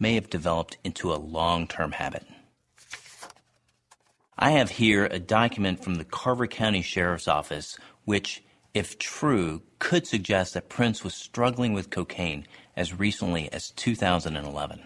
may 0.00 0.14
have 0.14 0.30
developed 0.30 0.78
into 0.82 1.12
a 1.12 1.16
long 1.16 1.68
term 1.68 1.92
habit. 1.92 2.26
I 4.38 4.52
have 4.52 4.70
here 4.70 5.04
a 5.06 5.18
document 5.18 5.82
from 5.82 5.96
the 5.96 6.04
Carver 6.04 6.46
County 6.46 6.80
Sheriff's 6.80 7.26
Office 7.26 7.76
which, 8.04 8.42
if 8.72 8.98
true, 8.98 9.62
could 9.80 10.06
suggest 10.06 10.54
that 10.54 10.68
Prince 10.68 11.02
was 11.02 11.14
struggling 11.14 11.72
with 11.72 11.90
cocaine 11.90 12.46
as 12.76 12.98
recently 12.98 13.52
as 13.52 13.70
2011. 13.72 14.84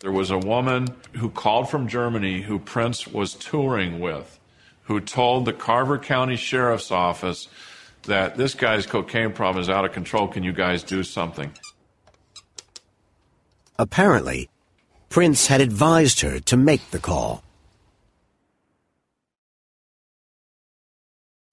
There 0.00 0.12
was 0.12 0.30
a 0.30 0.38
woman 0.38 0.88
who 1.12 1.30
called 1.30 1.70
from 1.70 1.88
Germany 1.88 2.42
who 2.42 2.58
Prince 2.58 3.06
was 3.06 3.34
touring 3.34 4.00
with, 4.00 4.38
who 4.82 5.00
told 5.00 5.44
the 5.44 5.52
Carver 5.52 5.98
County 5.98 6.36
Sheriff's 6.36 6.90
Office 6.90 7.48
that 8.02 8.36
this 8.36 8.54
guy's 8.54 8.84
cocaine 8.84 9.32
problem 9.32 9.62
is 9.62 9.70
out 9.70 9.84
of 9.84 9.92
control. 9.92 10.28
Can 10.28 10.42
you 10.42 10.52
guys 10.52 10.82
do 10.82 11.02
something? 11.02 11.52
Apparently, 13.78 14.50
Prince 15.14 15.46
had 15.46 15.60
advised 15.60 16.22
her 16.22 16.40
to 16.40 16.56
make 16.56 16.90
the 16.90 16.98
call. 16.98 17.44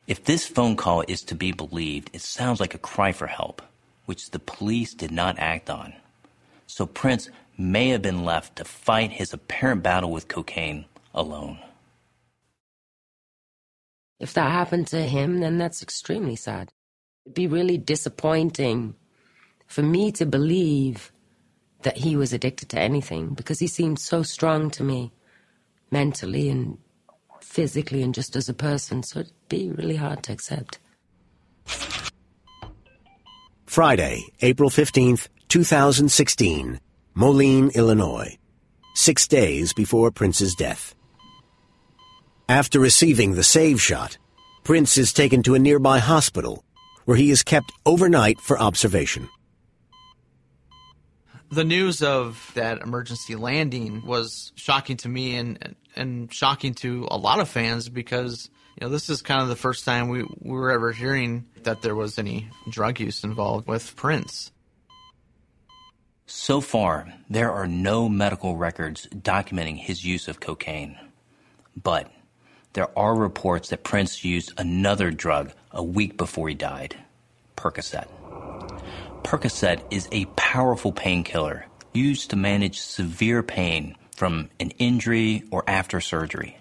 If 0.07 0.23
this 0.23 0.47
phone 0.47 0.75
call 0.75 1.03
is 1.07 1.21
to 1.25 1.35
be 1.35 1.51
believed, 1.51 2.09
it 2.11 2.21
sounds 2.21 2.59
like 2.59 2.73
a 2.73 2.79
cry 2.79 3.11
for 3.11 3.27
help, 3.27 3.61
which 4.07 4.31
the 4.31 4.39
police 4.39 4.95
did 4.95 5.11
not 5.11 5.37
act 5.37 5.69
on. 5.69 5.93
So 6.65 6.87
Prince 6.87 7.29
may 7.55 7.89
have 7.89 8.01
been 8.01 8.25
left 8.25 8.55
to 8.55 8.65
fight 8.65 9.11
his 9.11 9.31
apparent 9.31 9.83
battle 9.83 10.09
with 10.09 10.27
cocaine 10.27 10.85
alone. 11.13 11.59
If 14.19 14.33
that 14.33 14.49
happened 14.49 14.87
to 14.87 15.03
him, 15.03 15.39
then 15.39 15.59
that's 15.59 15.83
extremely 15.83 16.35
sad. 16.35 16.71
It'd 17.27 17.35
be 17.35 17.45
really 17.45 17.77
disappointing 17.77 18.95
for 19.67 19.83
me 19.83 20.11
to 20.13 20.25
believe 20.25 21.10
that 21.83 21.97
he 21.97 22.15
was 22.15 22.33
addicted 22.33 22.69
to 22.69 22.79
anything 22.79 23.29
because 23.29 23.59
he 23.59 23.67
seemed 23.67 23.99
so 23.99 24.23
strong 24.23 24.69
to 24.71 24.83
me 24.83 25.11
mentally 25.91 26.49
and 26.49 26.77
physically 27.41 28.01
and 28.01 28.13
just 28.13 28.35
as 28.35 28.49
a 28.49 28.53
person. 28.53 29.03
So 29.03 29.21
it'd 29.21 29.33
be 29.49 29.69
really 29.69 29.95
hard 29.95 30.23
to 30.23 30.33
accept. 30.33 30.79
Friday, 33.65 34.25
April 34.41 34.69
15th, 34.69 35.27
2016, 35.47 36.79
Moline, 37.13 37.71
Illinois. 37.73 38.37
Six 38.93 39.27
days 39.27 39.73
before 39.73 40.11
Prince's 40.11 40.55
death. 40.55 40.93
After 42.49 42.79
receiving 42.79 43.33
the 43.33 43.43
save 43.43 43.81
shot, 43.81 44.17
Prince 44.63 44.97
is 44.97 45.13
taken 45.13 45.41
to 45.43 45.55
a 45.55 45.59
nearby 45.59 45.99
hospital 45.99 46.65
where 47.05 47.17
he 47.17 47.31
is 47.31 47.43
kept 47.43 47.71
overnight 47.85 48.39
for 48.41 48.59
observation. 48.59 49.29
The 51.51 51.63
news 51.65 52.01
of 52.01 52.51
that 52.55 52.81
emergency 52.81 53.35
landing 53.35 54.05
was 54.05 54.53
shocking 54.55 54.97
to 54.97 55.09
me 55.09 55.35
and 55.35 55.75
and 55.95 56.33
shocking 56.33 56.73
to 56.75 57.07
a 57.11 57.17
lot 57.17 57.39
of 57.39 57.49
fans 57.49 57.89
because 57.89 58.49
you 58.79 58.85
know 58.85 58.89
this 58.89 59.09
is 59.09 59.21
kind 59.21 59.41
of 59.41 59.49
the 59.49 59.57
first 59.57 59.83
time 59.83 60.07
we, 60.07 60.23
we 60.39 60.51
were 60.51 60.71
ever 60.71 60.93
hearing 60.93 61.45
that 61.63 61.81
there 61.81 61.95
was 61.95 62.17
any 62.17 62.49
drug 62.69 62.99
use 62.99 63.23
involved 63.23 63.67
with 63.67 63.95
Prince. 63.97 64.51
So 66.25 66.61
far, 66.61 67.13
there 67.29 67.51
are 67.51 67.67
no 67.67 68.07
medical 68.07 68.55
records 68.55 69.05
documenting 69.07 69.77
his 69.77 70.05
use 70.05 70.29
of 70.29 70.39
cocaine. 70.39 70.97
But 71.75 72.09
there 72.73 72.97
are 72.97 73.13
reports 73.13 73.69
that 73.69 73.83
Prince 73.83 74.23
used 74.23 74.53
another 74.57 75.11
drug 75.11 75.51
a 75.71 75.83
week 75.83 76.15
before 76.15 76.47
he 76.47 76.55
died 76.55 76.95
Percocet. 77.57 78.07
Percocet 79.23 79.81
is 79.91 80.07
a 80.11 80.25
powerful 80.35 80.91
painkiller 80.91 81.65
used 81.93 82.29
to 82.29 82.35
manage 82.35 82.79
severe 82.79 83.43
pain 83.43 83.95
from 84.15 84.49
an 84.59 84.71
injury 84.71 85.43
or 85.51 85.63
after 85.67 86.01
surgery. 86.01 86.57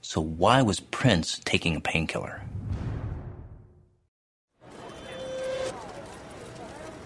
So, 0.00 0.20
why 0.20 0.62
was 0.62 0.80
Prince 0.80 1.40
taking 1.44 1.76
a 1.76 1.80
painkiller? 1.80 2.42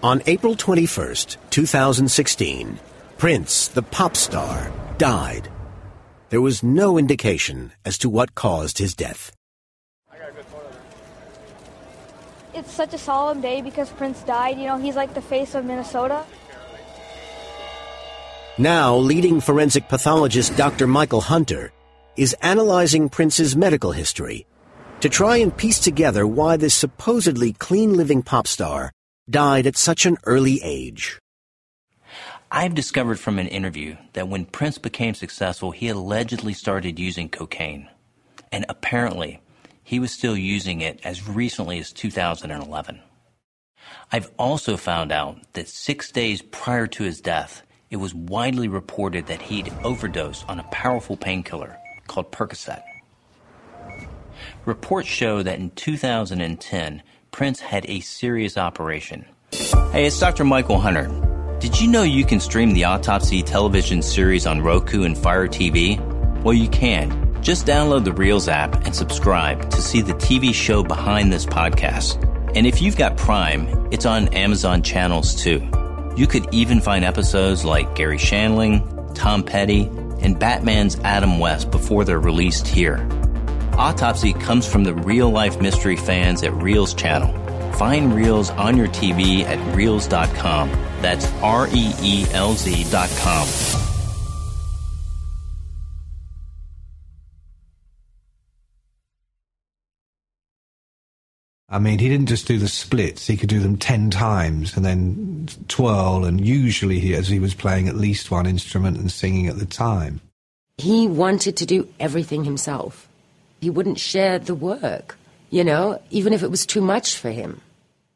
On 0.03 0.21
April 0.25 0.55
21st, 0.55 1.37
2016, 1.51 2.79
Prince, 3.17 3.67
the 3.67 3.83
pop 3.83 4.15
star, 4.15 4.71
died. 4.97 5.49
There 6.29 6.41
was 6.41 6.63
no 6.63 6.97
indication 6.97 7.71
as 7.85 7.99
to 7.99 8.09
what 8.09 8.33
caused 8.33 8.79
his 8.79 8.95
death. 8.95 9.31
It's 12.61 12.73
such 12.73 12.93
a 12.93 12.97
solemn 12.99 13.41
day 13.41 13.63
because 13.63 13.89
Prince 13.89 14.21
died. 14.21 14.59
You 14.59 14.67
know, 14.67 14.77
he's 14.77 14.95
like 14.95 15.15
the 15.15 15.21
face 15.21 15.55
of 15.55 15.65
Minnesota. 15.65 16.23
Now, 18.59 18.95
leading 18.95 19.41
forensic 19.41 19.89
pathologist 19.89 20.55
Dr. 20.57 20.85
Michael 20.85 21.21
Hunter 21.21 21.73
is 22.15 22.35
analyzing 22.43 23.09
Prince's 23.09 23.55
medical 23.55 23.91
history 23.91 24.45
to 24.99 25.09
try 25.09 25.37
and 25.37 25.57
piece 25.57 25.79
together 25.79 26.27
why 26.27 26.55
this 26.55 26.75
supposedly 26.75 27.53
clean 27.53 27.97
living 27.97 28.21
pop 28.21 28.45
star 28.45 28.91
died 29.27 29.65
at 29.65 29.75
such 29.75 30.05
an 30.05 30.17
early 30.25 30.61
age. 30.61 31.17
I've 32.51 32.75
discovered 32.75 33.19
from 33.19 33.39
an 33.39 33.47
interview 33.47 33.97
that 34.13 34.27
when 34.27 34.45
Prince 34.45 34.77
became 34.77 35.15
successful, 35.15 35.71
he 35.71 35.87
allegedly 35.87 36.53
started 36.53 36.99
using 36.99 37.27
cocaine. 37.27 37.89
and 38.51 38.65
apparently 38.69 39.40
he 39.91 39.99
was 39.99 40.13
still 40.13 40.37
using 40.37 40.79
it 40.79 41.01
as 41.03 41.27
recently 41.27 41.77
as 41.77 41.91
2011. 41.91 43.01
I've 44.09 44.31
also 44.39 44.77
found 44.77 45.11
out 45.11 45.39
that 45.51 45.67
six 45.67 46.13
days 46.13 46.41
prior 46.41 46.87
to 46.87 47.03
his 47.03 47.19
death, 47.19 47.63
it 47.89 47.97
was 47.97 48.15
widely 48.15 48.69
reported 48.69 49.27
that 49.27 49.41
he'd 49.41 49.69
overdosed 49.83 50.45
on 50.47 50.61
a 50.61 50.67
powerful 50.71 51.17
painkiller 51.17 51.77
called 52.07 52.31
Percocet. 52.31 52.81
Reports 54.63 55.09
show 55.09 55.43
that 55.43 55.59
in 55.59 55.71
2010, 55.71 57.03
Prince 57.31 57.59
had 57.59 57.85
a 57.89 57.99
serious 57.99 58.57
operation. 58.57 59.25
Hey, 59.91 60.05
it's 60.05 60.17
Dr. 60.17 60.45
Michael 60.45 60.79
Hunter. 60.79 61.09
Did 61.59 61.81
you 61.81 61.89
know 61.89 62.03
you 62.03 62.23
can 62.23 62.39
stream 62.39 62.71
the 62.71 62.85
Autopsy 62.85 63.43
television 63.43 64.01
series 64.01 64.47
on 64.47 64.61
Roku 64.61 65.03
and 65.03 65.17
Fire 65.17 65.49
TV? 65.49 65.99
Well, 66.43 66.53
you 66.53 66.69
can. 66.69 67.30
Just 67.41 67.65
download 67.65 68.03
the 68.03 68.11
Reelz 68.11 68.47
app 68.47 68.85
and 68.85 68.95
subscribe 68.95 69.71
to 69.71 69.81
see 69.81 70.01
the 70.01 70.13
TV 70.13 70.53
show 70.53 70.83
behind 70.83 71.33
this 71.33 71.45
podcast. 71.45 72.27
And 72.55 72.67
if 72.67 72.81
you've 72.81 72.97
got 72.97 73.17
Prime, 73.17 73.89
it's 73.91 74.05
on 74.05 74.27
Amazon 74.29 74.83
channels 74.83 75.33
too. 75.35 75.67
You 76.15 76.27
could 76.27 76.53
even 76.53 76.81
find 76.81 77.03
episodes 77.03 77.65
like 77.65 77.95
Garry 77.95 78.17
Shandling, 78.17 79.15
Tom 79.15 79.43
Petty, 79.43 79.89
and 80.21 80.37
Batman's 80.37 80.99
Adam 80.99 81.39
West 81.39 81.71
before 81.71 82.05
they're 82.05 82.19
released 82.19 82.67
here. 82.67 83.07
Autopsy 83.73 84.33
comes 84.33 84.67
from 84.67 84.83
the 84.83 84.93
real 84.93 85.31
life 85.31 85.59
mystery 85.59 85.95
fans 85.95 86.43
at 86.43 86.51
Reelz 86.51 86.95
channel. 86.95 87.33
Find 87.73 88.11
Reelz 88.11 88.55
on 88.55 88.77
your 88.77 88.89
TV 88.89 89.43
at 89.45 89.57
Reelz.com. 89.75 90.69
That's 91.01 91.25
R 91.41 91.67
E 91.73 91.93
E 92.01 92.25
L 92.33 92.53
Z.com. 92.53 93.90
I 101.71 101.79
mean, 101.79 101.99
he 101.99 102.09
didn't 102.09 102.27
just 102.27 102.47
do 102.47 102.57
the 102.57 102.67
splits, 102.67 103.27
he 103.27 103.37
could 103.37 103.47
do 103.47 103.61
them 103.61 103.77
10 103.77 104.09
times 104.09 104.75
and 104.75 104.85
then 104.85 105.47
twirl, 105.69 106.25
and 106.25 106.45
usually, 106.45 106.99
he, 106.99 107.15
as 107.15 107.29
he 107.29 107.39
was 107.39 107.53
playing 107.53 107.87
at 107.87 107.95
least 107.95 108.29
one 108.29 108.45
instrument 108.45 108.97
and 108.97 109.09
singing 109.09 109.47
at 109.47 109.57
the 109.57 109.65
time. 109.65 110.19
He 110.77 111.07
wanted 111.07 111.55
to 111.57 111.65
do 111.65 111.87
everything 111.97 112.43
himself. 112.43 113.07
He 113.61 113.69
wouldn't 113.69 113.99
share 113.99 114.37
the 114.37 114.53
work, 114.53 115.17
you 115.49 115.63
know, 115.63 116.01
even 116.09 116.33
if 116.33 116.43
it 116.43 116.51
was 116.51 116.65
too 116.65 116.81
much 116.81 117.15
for 117.15 117.31
him. 117.31 117.61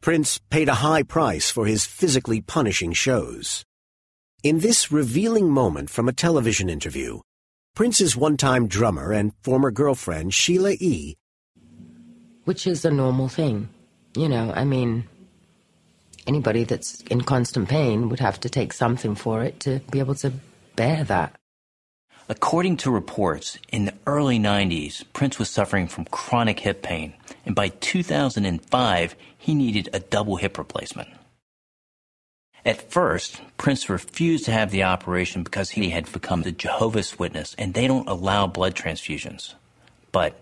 Prince 0.02 0.38
paid 0.50 0.68
a 0.68 0.74
high 0.74 1.02
price 1.02 1.50
for 1.50 1.64
his 1.64 1.86
physically 1.86 2.42
punishing 2.42 2.92
shows. 2.92 3.64
In 4.42 4.58
this 4.58 4.92
revealing 4.92 5.48
moment 5.48 5.88
from 5.88 6.08
a 6.08 6.12
television 6.12 6.68
interview, 6.68 7.20
Prince's 7.74 8.16
one-time 8.16 8.68
drummer 8.68 9.12
and 9.12 9.32
former 9.42 9.70
girlfriend, 9.70 10.34
Sheila 10.34 10.72
E., 10.78 11.16
which 12.46 12.66
is 12.66 12.84
a 12.84 12.90
normal 12.90 13.28
thing. 13.28 13.68
You 14.16 14.28
know, 14.28 14.50
I 14.54 14.64
mean, 14.64 15.04
anybody 16.26 16.64
that's 16.64 17.02
in 17.02 17.20
constant 17.20 17.68
pain 17.68 18.08
would 18.08 18.20
have 18.20 18.40
to 18.40 18.48
take 18.48 18.72
something 18.72 19.14
for 19.14 19.42
it 19.42 19.60
to 19.60 19.80
be 19.90 19.98
able 19.98 20.14
to 20.16 20.32
bear 20.74 21.04
that. 21.04 21.34
According 22.28 22.78
to 22.78 22.90
reports, 22.90 23.58
in 23.70 23.84
the 23.84 23.94
early 24.06 24.38
90s, 24.38 25.04
Prince 25.12 25.38
was 25.38 25.50
suffering 25.50 25.86
from 25.86 26.06
chronic 26.06 26.60
hip 26.60 26.82
pain, 26.82 27.14
and 27.44 27.54
by 27.54 27.68
2005, 27.68 29.16
he 29.38 29.54
needed 29.54 29.90
a 29.92 30.00
double 30.00 30.36
hip 30.36 30.58
replacement. 30.58 31.08
At 32.64 32.90
first, 32.90 33.40
Prince 33.58 33.88
refused 33.88 34.44
to 34.46 34.52
have 34.52 34.72
the 34.72 34.82
operation 34.82 35.44
because 35.44 35.70
he 35.70 35.90
had 35.90 36.10
become 36.10 36.42
a 36.42 36.50
Jehovah's 36.50 37.16
Witness 37.16 37.54
and 37.56 37.74
they 37.74 37.86
don't 37.86 38.08
allow 38.08 38.48
blood 38.48 38.74
transfusions. 38.74 39.54
But 40.10 40.34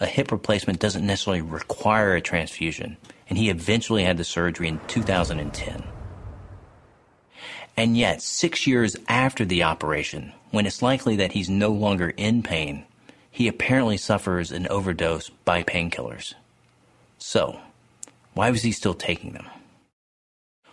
a 0.00 0.06
hip 0.06 0.32
replacement 0.32 0.80
doesn't 0.80 1.06
necessarily 1.06 1.42
require 1.42 2.14
a 2.14 2.22
transfusion, 2.22 2.96
and 3.28 3.38
he 3.38 3.50
eventually 3.50 4.02
had 4.02 4.16
the 4.16 4.24
surgery 4.24 4.66
in 4.66 4.80
2010. 4.88 5.84
And 7.76 7.96
yet, 7.96 8.22
six 8.22 8.66
years 8.66 8.96
after 9.08 9.44
the 9.44 9.62
operation, 9.62 10.32
when 10.50 10.66
it's 10.66 10.82
likely 10.82 11.16
that 11.16 11.32
he's 11.32 11.48
no 11.48 11.70
longer 11.70 12.10
in 12.16 12.42
pain, 12.42 12.84
he 13.30 13.46
apparently 13.46 13.96
suffers 13.96 14.50
an 14.50 14.66
overdose 14.68 15.28
by 15.44 15.62
painkillers. 15.62 16.34
So, 17.18 17.60
why 18.34 18.50
was 18.50 18.62
he 18.62 18.72
still 18.72 18.94
taking 18.94 19.32
them? 19.32 19.48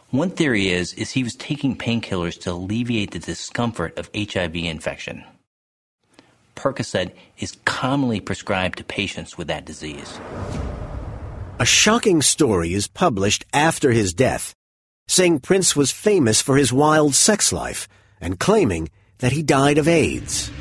One 0.10 0.30
theory 0.30 0.70
is, 0.70 0.94
is 0.94 1.12
he 1.12 1.24
was 1.24 1.36
taking 1.36 1.78
painkillers 1.78 2.40
to 2.42 2.52
alleviate 2.52 3.12
the 3.12 3.20
discomfort 3.20 3.98
of 3.98 4.10
HIV 4.16 4.56
infection. 4.56 5.26
Percocet 6.58 7.14
is 7.38 7.56
commonly 7.64 8.20
prescribed 8.20 8.80
to 8.80 8.84
patients 8.84 9.38
with 9.38 9.48
that 9.48 9.64
disease. 9.64 10.20
A 11.60 11.66
shocking 11.66 12.22
story 12.22 12.74
is 12.74 12.88
published 12.88 13.46
after 13.54 13.92
his 13.92 14.14
death, 14.14 14.54
saying 15.08 15.40
Prince 15.40 15.76
was 15.76 15.92
famous 15.92 16.42
for 16.42 16.58
his 16.58 16.74
wild 16.74 17.16
sex 17.16 17.54
life 17.54 17.88
and 18.20 18.40
claiming 18.40 18.90
that 19.20 19.32
he 19.32 19.42
died 19.42 19.78
of 19.78 19.88
AIDS. 19.88 20.52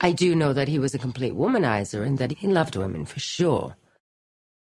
I 0.00 0.12
do 0.12 0.36
know 0.36 0.52
that 0.52 0.68
he 0.68 0.78
was 0.78 0.94
a 0.94 0.98
complete 0.98 1.34
womanizer 1.34 2.06
and 2.06 2.18
that 2.18 2.32
he 2.32 2.46
loved 2.46 2.76
women 2.76 3.04
for 3.04 3.18
sure. 3.18 3.76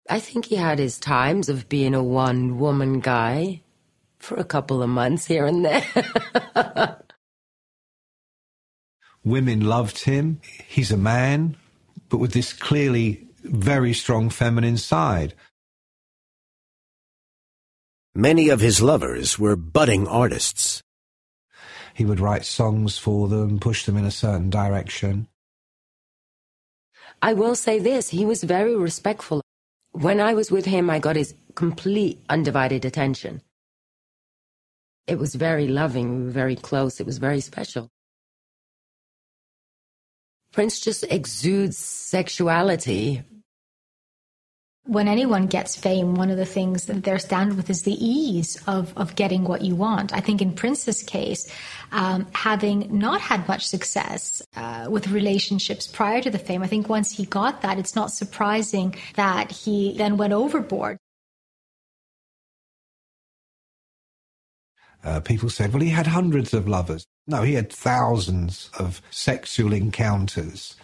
I 0.08 0.20
think 0.20 0.46
he 0.46 0.56
had 0.56 0.78
his 0.78 0.98
times 0.98 1.48
of 1.48 1.68
being 1.68 1.94
a 1.94 2.02
one 2.02 2.58
woman 2.58 3.00
guy 3.00 3.62
for 4.18 4.36
a 4.36 4.44
couple 4.44 4.82
of 4.82 4.88
months 4.88 5.26
here 5.26 5.46
and 5.46 5.64
there. 5.64 6.96
Women 9.26 9.66
loved 9.66 10.04
him. 10.04 10.40
He's 10.68 10.92
a 10.92 10.96
man, 10.96 11.56
but 12.08 12.18
with 12.18 12.32
this 12.32 12.52
clearly 12.52 13.26
very 13.42 13.92
strong 13.92 14.30
feminine 14.30 14.76
side. 14.76 15.34
Many 18.14 18.50
of 18.50 18.60
his 18.60 18.80
lovers 18.80 19.36
were 19.36 19.56
budding 19.56 20.06
artists. 20.06 20.80
He 21.92 22.04
would 22.04 22.20
write 22.20 22.44
songs 22.44 22.98
for 22.98 23.26
them, 23.26 23.58
push 23.58 23.84
them 23.84 23.96
in 23.96 24.04
a 24.04 24.12
certain 24.12 24.48
direction. 24.48 25.26
I 27.20 27.32
will 27.32 27.56
say 27.56 27.80
this 27.80 28.10
he 28.10 28.24
was 28.24 28.44
very 28.44 28.76
respectful. 28.76 29.42
When 29.90 30.20
I 30.20 30.34
was 30.34 30.52
with 30.52 30.66
him, 30.66 30.88
I 30.88 31.00
got 31.00 31.16
his 31.16 31.34
complete 31.56 32.22
undivided 32.28 32.84
attention. 32.84 33.42
It 35.08 35.18
was 35.18 35.34
very 35.34 35.66
loving, 35.66 36.16
we 36.16 36.24
were 36.26 36.30
very 36.30 36.54
close, 36.54 37.00
it 37.00 37.06
was 37.06 37.18
very 37.18 37.40
special. 37.40 37.90
Prince 40.56 40.80
just 40.80 41.04
exudes 41.10 41.76
sexuality. 41.76 43.22
When 44.86 45.06
anyone 45.06 45.48
gets 45.48 45.76
fame, 45.76 46.14
one 46.14 46.30
of 46.30 46.38
the 46.38 46.46
things 46.46 46.86
that 46.86 47.04
they're 47.04 47.18
standard 47.18 47.58
with 47.58 47.68
is 47.68 47.82
the 47.82 48.02
ease 48.02 48.58
of, 48.66 48.96
of 48.96 49.16
getting 49.16 49.44
what 49.44 49.60
you 49.60 49.74
want. 49.74 50.14
I 50.14 50.20
think 50.20 50.40
in 50.40 50.54
Prince's 50.54 51.02
case, 51.02 51.52
um, 51.92 52.26
having 52.32 52.98
not 52.98 53.20
had 53.20 53.46
much 53.46 53.66
success 53.66 54.40
uh, 54.56 54.86
with 54.88 55.08
relationships 55.08 55.86
prior 55.86 56.22
to 56.22 56.30
the 56.30 56.38
fame, 56.38 56.62
I 56.62 56.68
think 56.68 56.88
once 56.88 57.12
he 57.12 57.26
got 57.26 57.60
that, 57.60 57.78
it's 57.78 57.94
not 57.94 58.10
surprising 58.10 58.94
that 59.16 59.50
he 59.50 59.92
then 59.98 60.16
went 60.16 60.32
overboard. 60.32 60.96
Uh, 65.04 65.20
people 65.20 65.48
said, 65.48 65.72
well, 65.72 65.82
he 65.82 65.90
had 65.90 66.08
hundreds 66.08 66.52
of 66.52 66.68
lovers. 66.68 67.06
No, 67.26 67.42
he 67.42 67.54
had 67.54 67.72
thousands 67.72 68.70
of 68.78 69.02
sexual 69.10 69.72
encounters. 69.72 70.76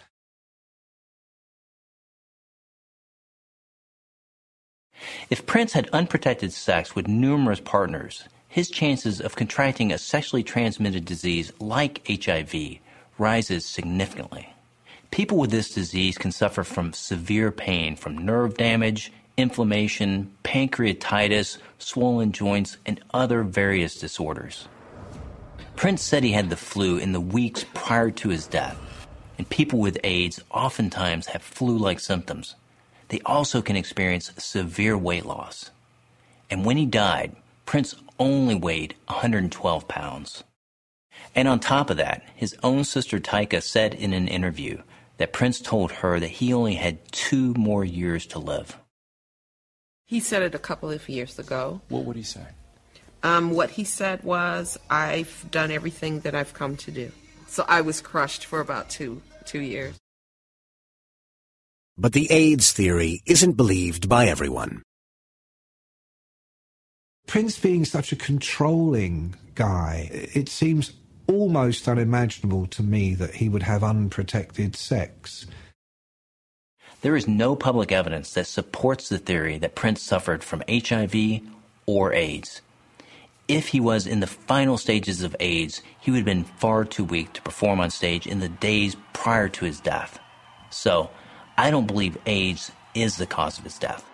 If 5.29 5.45
Prince 5.45 5.73
had 5.73 5.89
unprotected 5.89 6.53
sex 6.53 6.95
with 6.95 7.07
numerous 7.07 7.59
partners, 7.59 8.23
his 8.47 8.69
chances 8.69 9.19
of 9.19 9.35
contracting 9.35 9.91
a 9.91 9.97
sexually 9.97 10.43
transmitted 10.43 11.05
disease 11.05 11.51
like 11.59 12.07
HIV 12.07 12.77
rises 13.17 13.65
significantly. 13.65 14.53
People 15.11 15.37
with 15.37 15.51
this 15.51 15.73
disease 15.73 16.17
can 16.17 16.31
suffer 16.31 16.63
from 16.63 16.93
severe 16.93 17.51
pain 17.51 17.95
from 17.95 18.17
nerve 18.17 18.57
damage, 18.57 19.11
inflammation, 19.37 20.31
pancreatitis, 20.43 21.57
swollen 21.79 22.31
joints, 22.31 22.77
and 22.85 23.01
other 23.13 23.43
various 23.43 23.99
disorders. 23.99 24.67
Prince 25.75 26.03
said 26.03 26.23
he 26.23 26.31
had 26.31 26.49
the 26.49 26.55
flu 26.55 26.97
in 26.97 27.11
the 27.11 27.19
weeks 27.19 27.65
prior 27.73 28.11
to 28.11 28.29
his 28.29 28.45
death, 28.45 28.77
and 29.37 29.49
people 29.49 29.79
with 29.79 29.97
AIDS 30.03 30.39
oftentimes 30.51 31.27
have 31.27 31.41
flu 31.41 31.77
like 31.77 31.99
symptoms. 31.99 32.55
They 33.09 33.21
also 33.25 33.61
can 33.61 33.75
experience 33.75 34.31
severe 34.37 34.97
weight 34.97 35.25
loss. 35.25 35.71
And 36.49 36.63
when 36.65 36.77
he 36.77 36.85
died, 36.85 37.35
Prince 37.65 37.95
only 38.19 38.55
weighed 38.55 38.95
112 39.07 39.87
pounds. 39.87 40.43
And 41.35 41.47
on 41.47 41.59
top 41.59 41.89
of 41.89 41.97
that, 41.97 42.23
his 42.35 42.55
own 42.63 42.83
sister 42.83 43.19
Tyka 43.19 43.61
said 43.61 43.93
in 43.93 44.13
an 44.13 44.27
interview 44.27 44.81
that 45.17 45.33
Prince 45.33 45.59
told 45.59 45.91
her 45.91 46.19
that 46.19 46.27
he 46.27 46.53
only 46.53 46.75
had 46.75 47.11
two 47.11 47.53
more 47.55 47.83
years 47.83 48.25
to 48.27 48.39
live. 48.39 48.77
He 50.05 50.19
said 50.19 50.41
it 50.41 50.55
a 50.55 50.59
couple 50.59 50.91
of 50.91 51.07
years 51.09 51.39
ago. 51.39 51.81
What 51.89 52.05
would 52.05 52.15
he 52.15 52.23
say? 52.23 52.45
Um, 53.23 53.51
what 53.51 53.71
he 53.71 53.83
said 53.85 54.23
was, 54.23 54.77
I've 54.89 55.45
done 55.49 55.71
everything 55.71 56.19
that 56.21 56.35
I've 56.35 56.53
come 56.53 56.75
to 56.77 56.91
do. 56.91 57.11
So 57.47 57.63
I 57.67 57.81
was 57.81 58.01
crushed 58.01 58.45
for 58.45 58.59
about 58.59 58.89
two 58.89 59.21
two 59.45 59.61
years. 59.61 59.95
But 61.97 62.13
the 62.13 62.31
AIDS 62.31 62.71
theory 62.71 63.21
isn't 63.25 63.53
believed 63.53 64.09
by 64.09 64.25
everyone. 64.25 64.81
Prince 67.27 67.59
being 67.59 67.85
such 67.85 68.11
a 68.11 68.15
controlling 68.15 69.35
guy, 69.55 70.09
it 70.11 70.49
seems 70.49 70.93
almost 71.27 71.87
unimaginable 71.87 72.65
to 72.67 72.83
me 72.83 73.15
that 73.15 73.35
he 73.35 73.47
would 73.47 73.63
have 73.63 73.83
unprotected 73.83 74.75
sex. 74.75 75.45
There 77.03 77.17
is 77.17 77.27
no 77.27 77.57
public 77.57 77.91
evidence 77.91 78.33
that 78.33 78.47
supports 78.47 79.09
the 79.09 79.17
theory 79.17 79.57
that 79.57 79.75
Prince 79.75 80.01
suffered 80.01 80.41
from 80.41 80.63
HIV 80.69 81.41
or 81.85 82.13
AIDS. 82.13 82.61
If 83.49 83.67
he 83.67 83.81
was 83.81 84.07
in 84.07 84.21
the 84.21 84.27
final 84.27 84.77
stages 84.77 85.21
of 85.21 85.35
AIDS, 85.41 85.81
he 85.99 86.11
would 86.11 86.19
have 86.19 86.25
been 86.25 86.45
far 86.45 86.85
too 86.85 87.03
weak 87.03 87.33
to 87.33 87.41
perform 87.41 87.81
on 87.81 87.89
stage 87.89 88.25
in 88.25 88.39
the 88.39 88.47
days 88.47 88.95
prior 89.11 89.49
to 89.49 89.65
his 89.65 89.81
death. 89.81 90.17
So, 90.69 91.09
I 91.57 91.71
don't 91.71 91.87
believe 91.87 92.17
AIDS 92.25 92.71
is 92.95 93.17
the 93.17 93.25
cause 93.25 93.57
of 93.57 93.65
his 93.65 93.77
death. 93.77 94.09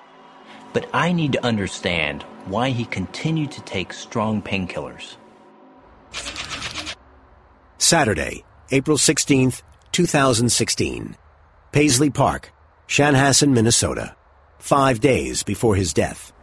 But 0.73 0.89
I 0.91 1.11
need 1.11 1.33
to 1.33 1.45
understand 1.45 2.23
why 2.45 2.71
he 2.71 2.85
continued 2.85 3.51
to 3.51 3.61
take 3.61 3.93
strong 3.93 4.41
painkillers. 4.41 5.15
Saturday, 7.77 8.43
April 8.71 8.97
16th, 8.97 9.61
2016. 9.91 11.15
Paisley 11.71 12.09
Park, 12.09 12.51
Chanhassen, 12.89 13.53
Minnesota. 13.53 14.15
Five 14.57 14.99
days 14.99 15.43
before 15.43 15.75
his 15.75 15.93
death. 15.93 16.33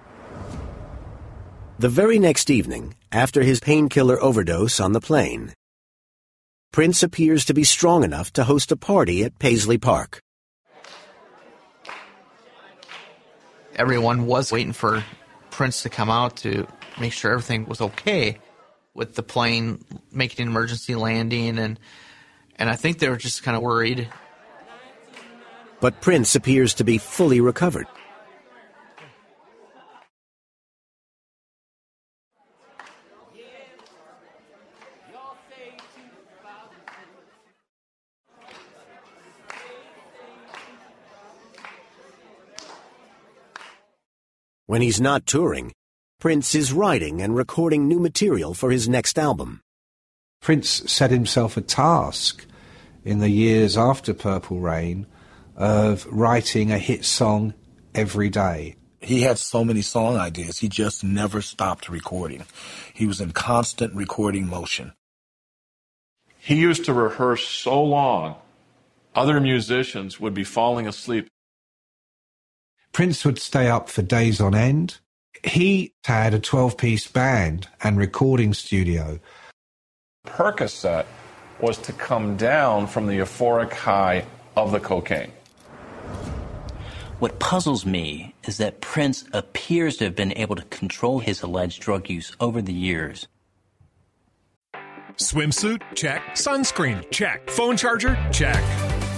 The 1.80 1.88
very 1.88 2.20
next 2.20 2.50
evening, 2.50 2.94
after 3.10 3.42
his 3.42 3.58
painkiller 3.58 4.22
overdose 4.22 4.78
on 4.78 4.92
the 4.92 5.00
plane, 5.00 5.54
Prince 6.72 7.02
appears 7.02 7.44
to 7.46 7.52
be 7.52 7.64
strong 7.64 8.04
enough 8.04 8.32
to 8.34 8.44
host 8.44 8.70
a 8.70 8.76
party 8.76 9.24
at 9.24 9.40
Paisley 9.40 9.76
Park. 9.76 10.20
Everyone 13.74 14.26
was 14.26 14.52
waiting 14.52 14.72
for 14.72 15.02
Prince 15.50 15.82
to 15.82 15.88
come 15.88 16.10
out 16.10 16.36
to 16.36 16.68
make 17.00 17.12
sure 17.12 17.32
everything 17.32 17.66
was 17.66 17.80
okay 17.80 18.38
with 18.94 19.16
the 19.16 19.24
plane 19.24 19.84
making 20.12 20.44
an 20.44 20.52
emergency 20.52 20.94
landing 20.94 21.58
and 21.58 21.80
and 22.54 22.70
I 22.70 22.76
think 22.76 23.00
they 23.00 23.08
were 23.08 23.16
just 23.16 23.42
kind 23.42 23.56
of 23.56 23.62
worried. 23.62 24.08
But 25.86 26.00
Prince 26.00 26.34
appears 26.34 26.74
to 26.74 26.82
be 26.82 26.98
fully 26.98 27.40
recovered. 27.40 27.86
When 44.66 44.82
he's 44.82 45.00
not 45.00 45.24
touring, 45.24 45.70
Prince 46.18 46.56
is 46.56 46.72
writing 46.72 47.22
and 47.22 47.36
recording 47.36 47.86
new 47.86 48.00
material 48.00 48.54
for 48.54 48.72
his 48.72 48.88
next 48.88 49.20
album. 49.20 49.60
Prince 50.40 50.82
set 50.90 51.12
himself 51.12 51.56
a 51.56 51.60
task 51.60 52.44
in 53.04 53.20
the 53.20 53.30
years 53.30 53.76
after 53.76 54.12
Purple 54.12 54.58
Rain 54.58 55.06
of 55.56 56.06
writing 56.06 56.70
a 56.70 56.78
hit 56.78 57.04
song 57.04 57.54
every 57.94 58.28
day. 58.28 58.76
He 59.00 59.22
had 59.22 59.38
so 59.38 59.64
many 59.64 59.82
song 59.82 60.16
ideas, 60.16 60.58
he 60.58 60.68
just 60.68 61.02
never 61.02 61.40
stopped 61.40 61.88
recording. 61.88 62.44
He 62.92 63.06
was 63.06 63.20
in 63.20 63.32
constant 63.32 63.94
recording 63.94 64.46
motion. 64.46 64.92
He 66.38 66.56
used 66.56 66.84
to 66.84 66.92
rehearse 66.92 67.46
so 67.46 67.82
long, 67.82 68.36
other 69.14 69.40
musicians 69.40 70.20
would 70.20 70.34
be 70.34 70.44
falling 70.44 70.86
asleep. 70.86 71.28
Prince 72.92 73.24
would 73.24 73.38
stay 73.38 73.68
up 73.68 73.88
for 73.88 74.02
days 74.02 74.40
on 74.40 74.54
end. 74.54 74.98
He 75.42 75.94
had 76.04 76.34
a 76.34 76.38
12 76.38 76.76
piece 76.76 77.06
band 77.06 77.68
and 77.82 77.98
recording 77.98 78.54
studio. 78.54 79.20
Percocet 80.26 81.06
was 81.60 81.78
to 81.78 81.92
come 81.92 82.36
down 82.36 82.86
from 82.86 83.06
the 83.06 83.14
euphoric 83.14 83.72
high 83.72 84.24
of 84.56 84.72
the 84.72 84.80
cocaine. 84.80 85.32
What 87.18 87.38
puzzles 87.38 87.86
me 87.86 88.34
is 88.46 88.58
that 88.58 88.82
Prince 88.82 89.24
appears 89.32 89.96
to 89.96 90.04
have 90.04 90.14
been 90.14 90.36
able 90.36 90.54
to 90.56 90.62
control 90.64 91.18
his 91.18 91.40
alleged 91.40 91.80
drug 91.80 92.10
use 92.10 92.36
over 92.40 92.60
the 92.60 92.74
years. 92.74 93.26
Swimsuit? 95.16 95.80
Check. 95.94 96.20
Sunscreen? 96.32 97.10
Check. 97.10 97.48
Phone 97.48 97.78
charger? 97.78 98.18
Check. 98.30 98.62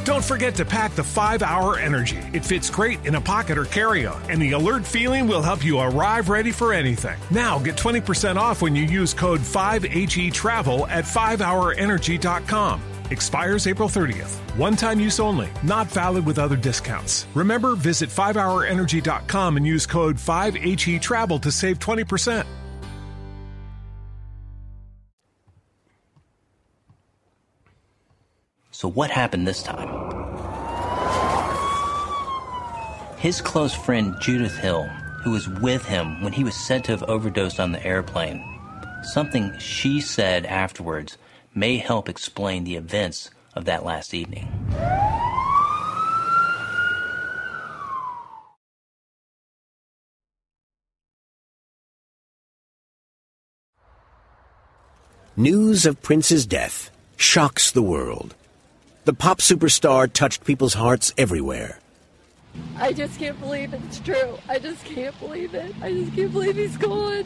Don't 0.04 0.24
forget 0.24 0.54
to 0.54 0.64
pack 0.64 0.94
the 0.94 1.02
5 1.02 1.42
Hour 1.42 1.76
Energy. 1.76 2.20
It 2.32 2.44
fits 2.44 2.70
great 2.70 3.04
in 3.04 3.16
a 3.16 3.20
pocket 3.20 3.58
or 3.58 3.64
carry 3.64 4.06
on, 4.06 4.22
and 4.30 4.40
the 4.40 4.52
alert 4.52 4.86
feeling 4.86 5.26
will 5.26 5.42
help 5.42 5.64
you 5.64 5.80
arrive 5.80 6.28
ready 6.28 6.52
for 6.52 6.72
anything. 6.72 7.18
Now 7.32 7.58
get 7.58 7.74
20% 7.74 8.36
off 8.36 8.62
when 8.62 8.76
you 8.76 8.84
use 8.84 9.12
code 9.12 9.40
5HE 9.40 10.32
Travel 10.32 10.86
at 10.86 11.04
5hourenergy.com. 11.04 12.80
Expires 13.10 13.66
April 13.66 13.88
30th. 13.88 14.36
One 14.56 14.76
time 14.76 15.00
use 15.00 15.18
only, 15.18 15.48
not 15.62 15.86
valid 15.88 16.24
with 16.26 16.38
other 16.38 16.56
discounts. 16.56 17.26
Remember, 17.34 17.74
visit 17.74 18.08
5hourenergy.com 18.10 19.56
and 19.56 19.66
use 19.66 19.86
code 19.86 20.16
5HE 20.16 21.00
Travel 21.00 21.38
to 21.40 21.50
save 21.50 21.78
20%. 21.78 22.46
So, 28.78 28.88
what 28.88 29.10
happened 29.10 29.44
this 29.44 29.64
time? 29.64 29.88
His 33.18 33.40
close 33.40 33.74
friend 33.74 34.14
Judith 34.20 34.56
Hill, 34.56 34.84
who 35.24 35.32
was 35.32 35.48
with 35.48 35.84
him 35.84 36.22
when 36.22 36.32
he 36.32 36.44
was 36.44 36.54
said 36.54 36.84
to 36.84 36.92
have 36.92 37.02
overdosed 37.10 37.58
on 37.58 37.72
the 37.72 37.84
airplane, 37.84 38.40
something 39.02 39.52
she 39.58 40.00
said 40.00 40.46
afterwards 40.46 41.18
may 41.58 41.76
help 41.76 42.08
explain 42.08 42.64
the 42.64 42.76
events 42.76 43.30
of 43.54 43.64
that 43.64 43.84
last 43.84 44.14
evening. 44.14 44.46
News 55.36 55.86
of 55.86 56.02
Prince's 56.02 56.46
death 56.46 56.90
shocks 57.16 57.70
the 57.70 57.82
world. 57.82 58.34
The 59.04 59.12
pop 59.14 59.38
superstar 59.38 60.12
touched 60.12 60.44
people's 60.44 60.74
hearts 60.74 61.14
everywhere. 61.16 61.78
I 62.76 62.92
just 62.92 63.18
can't 63.20 63.38
believe 63.38 63.72
it's 63.72 64.00
true. 64.00 64.36
I 64.48 64.58
just 64.58 64.84
can't 64.84 65.16
believe 65.20 65.54
it. 65.54 65.74
I 65.80 65.92
just 65.92 66.14
can't 66.14 66.32
believe 66.32 66.56
he's 66.56 66.76
gone. 66.76 67.24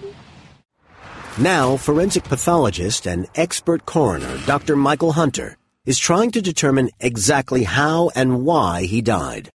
Now, 1.38 1.78
forensic 1.78 2.24
pathologist 2.24 3.06
and 3.06 3.26
expert 3.34 3.86
coroner 3.86 4.38
Dr. 4.44 4.76
Michael 4.76 5.12
Hunter 5.12 5.56
is 5.86 5.98
trying 5.98 6.30
to 6.32 6.42
determine 6.42 6.90
exactly 7.00 7.62
how 7.62 8.10
and 8.14 8.44
why 8.44 8.82
he 8.82 9.00
died. 9.00 9.48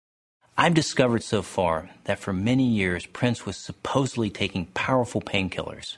I've 0.57 0.75
discovered 0.75 1.25
so 1.25 1.43
far 1.43 1.91
that 2.05 2.21
for 2.21 2.33
many 2.33 2.65
years 2.65 3.07
Prince 3.07 3.45
was 3.45 3.57
supposedly 3.57 4.31
taking 4.31 4.67
powerful 4.67 5.21
painkillers. 5.21 5.97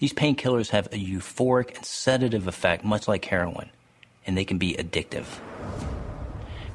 These 0.00 0.14
painkillers 0.14 0.70
have 0.70 0.88
a 0.88 0.96
euphoric 0.96 1.76
and 1.76 1.84
sedative 1.84 2.48
effect, 2.48 2.84
much 2.84 3.06
like 3.06 3.24
heroin, 3.26 3.70
and 4.26 4.36
they 4.36 4.44
can 4.44 4.58
be 4.58 4.74
addictive. 4.74 5.26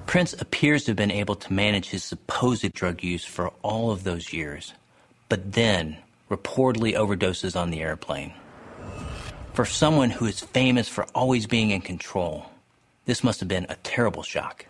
Prince 0.05 0.31
appears 0.31 0.85
to 0.85 0.91
have 0.91 0.97
been 0.97 1.11
able 1.11 1.35
to 1.35 1.51
manage 1.51 1.89
his 1.89 2.05
supposed 2.05 2.71
drug 2.71 3.03
use 3.03 3.25
for 3.25 3.49
all 3.63 3.91
of 3.91 4.05
those 4.05 4.31
years, 4.31 4.73
but 5.27 5.51
then 5.51 5.97
reportedly 6.29 6.93
overdoses 6.93 7.59
on 7.59 7.71
the 7.71 7.81
airplane. 7.81 8.33
For 9.53 9.65
someone 9.65 10.09
who 10.09 10.25
is 10.25 10.39
famous 10.39 10.87
for 10.87 11.05
always 11.15 11.47
being 11.47 11.71
in 11.71 11.81
control, 11.81 12.45
this 13.05 13.23
must 13.23 13.39
have 13.39 13.49
been 13.49 13.65
a 13.69 13.75
terrible 13.83 14.23
shock. 14.23 14.65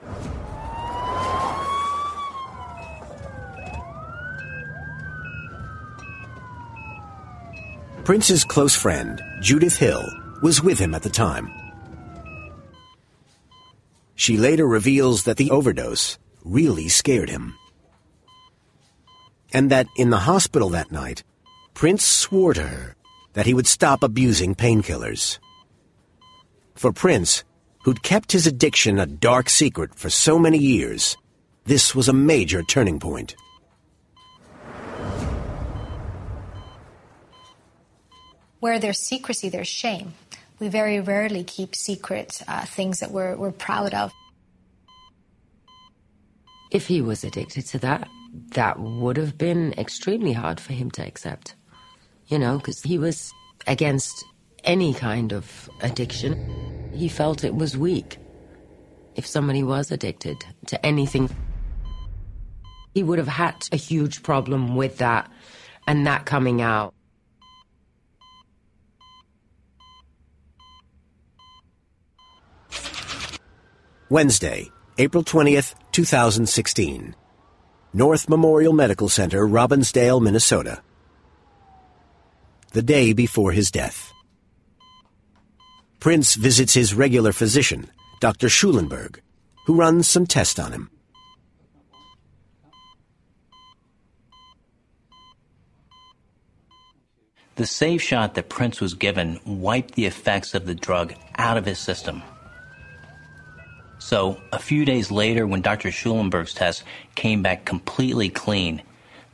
Prince's 8.04 8.44
close 8.44 8.76
friend, 8.76 9.22
Judith 9.40 9.78
Hill, 9.78 10.04
was 10.42 10.64
with 10.64 10.80
him 10.80 10.96
at 10.96 11.04
the 11.04 11.12
time. 11.12 11.52
She 14.16 14.38
later 14.38 14.66
reveals 14.66 15.26
that 15.26 15.38
the 15.38 15.52
overdose 15.52 16.18
really 16.44 16.88
scared 16.88 17.30
him. 17.30 17.56
And 19.54 19.70
that 19.70 19.88
in 19.96 20.10
the 20.10 20.18
hospital 20.18 20.70
that 20.70 20.92
night, 20.92 21.24
Prince 21.80 22.06
swore 22.06 22.54
to 22.54 22.62
her 22.62 22.94
that 23.32 23.46
he 23.46 23.54
would 23.54 23.66
stop 23.66 24.04
abusing 24.04 24.54
painkillers. 24.54 25.40
For 26.76 26.92
Prince, 26.92 27.46
who'd 27.86 28.04
kept 28.04 28.34
his 28.34 28.46
addiction 28.46 29.00
a 29.00 29.06
dark 29.06 29.48
secret 29.48 29.96
for 29.96 30.10
so 30.10 30.38
many 30.38 30.58
years, 30.58 31.16
this 31.64 31.96
was 31.96 32.10
a 32.10 32.14
major 32.14 32.64
turning 32.64 33.00
point. 33.00 33.34
Where 38.60 38.78
there's 38.78 39.00
secrecy, 39.00 39.48
there's 39.48 39.70
shame. 39.70 40.16
We 40.60 40.68
very 40.68 41.00
rarely 41.00 41.46
keep 41.46 41.76
secret 41.76 42.42
uh, 42.46 42.66
things 42.66 43.00
that 43.00 43.12
we're, 43.12 43.38
we're 43.38 43.54
proud 43.54 43.94
of. 43.94 44.12
If 46.72 46.88
he 46.88 47.00
was 47.02 47.24
addicted 47.24 47.68
to 47.68 47.80
that, 47.80 48.10
that 48.56 48.78
would 48.82 49.16
have 49.16 49.38
been 49.38 49.74
extremely 49.78 50.34
hard 50.34 50.60
for 50.60 50.74
him 50.74 50.92
to 50.92 51.08
accept. 51.08 51.56
You 52.30 52.40
know, 52.40 52.58
because 52.58 52.82
he 52.82 52.98
was 52.98 53.34
against 53.68 54.24
any 54.64 54.94
kind 54.94 55.34
of 55.34 55.70
addiction. 55.82 56.92
He 56.94 57.10
felt 57.10 57.44
it 57.44 57.56
was 57.56 57.78
weak. 57.78 58.18
If 59.16 59.26
somebody 59.26 59.64
was 59.64 59.92
addicted 59.92 60.38
to 60.68 60.86
anything, 60.86 61.30
he 62.94 63.04
would 63.04 63.18
have 63.18 63.28
had 63.28 63.56
a 63.72 63.76
huge 63.76 64.24
problem 64.24 64.76
with 64.76 64.98
that 65.00 65.30
and 65.88 66.06
that 66.08 66.26
coming 66.26 66.62
out. 66.62 66.94
Wednesday, 74.10 74.72
April 74.98 75.24
20th, 75.24 75.76
2016. 75.92 77.16
North 77.94 78.30
Memorial 78.30 78.74
Medical 78.74 79.08
Center, 79.10 79.48
Robbinsdale, 79.48 80.22
Minnesota. 80.22 80.82
The 82.72 82.82
day 82.84 83.14
before 83.14 83.52
his 83.52 83.72
death. 83.72 84.14
Prince 86.00 86.36
visits 86.36 86.76
his 86.76 86.94
regular 86.94 87.32
physician, 87.32 87.90
Dr. 88.22 88.48
Schulenberg, 88.48 89.22
who 89.66 89.74
runs 89.74 90.08
some 90.08 90.28
tests 90.28 90.60
on 90.60 90.72
him. 90.72 90.92
The 97.56 97.66
safe 97.66 98.04
shot 98.04 98.36
that 98.36 98.50
Prince 98.50 98.80
was 98.80 98.94
given 98.94 99.40
wiped 99.46 99.96
the 99.96 100.06
effects 100.06 100.54
of 100.54 100.68
the 100.68 100.76
drug 100.76 101.16
out 101.38 101.58
of 101.58 101.66
his 101.66 101.80
system. 101.80 102.22
So, 103.98 104.40
a 104.54 104.60
few 104.60 104.86
days 104.86 105.10
later, 105.12 105.46
when 105.46 105.62
Dr. 105.62 105.90
Schulenberg's 105.90 106.54
test 106.54 106.84
came 107.16 107.42
back 107.42 107.66
completely 107.66 108.30
clean, 108.30 108.84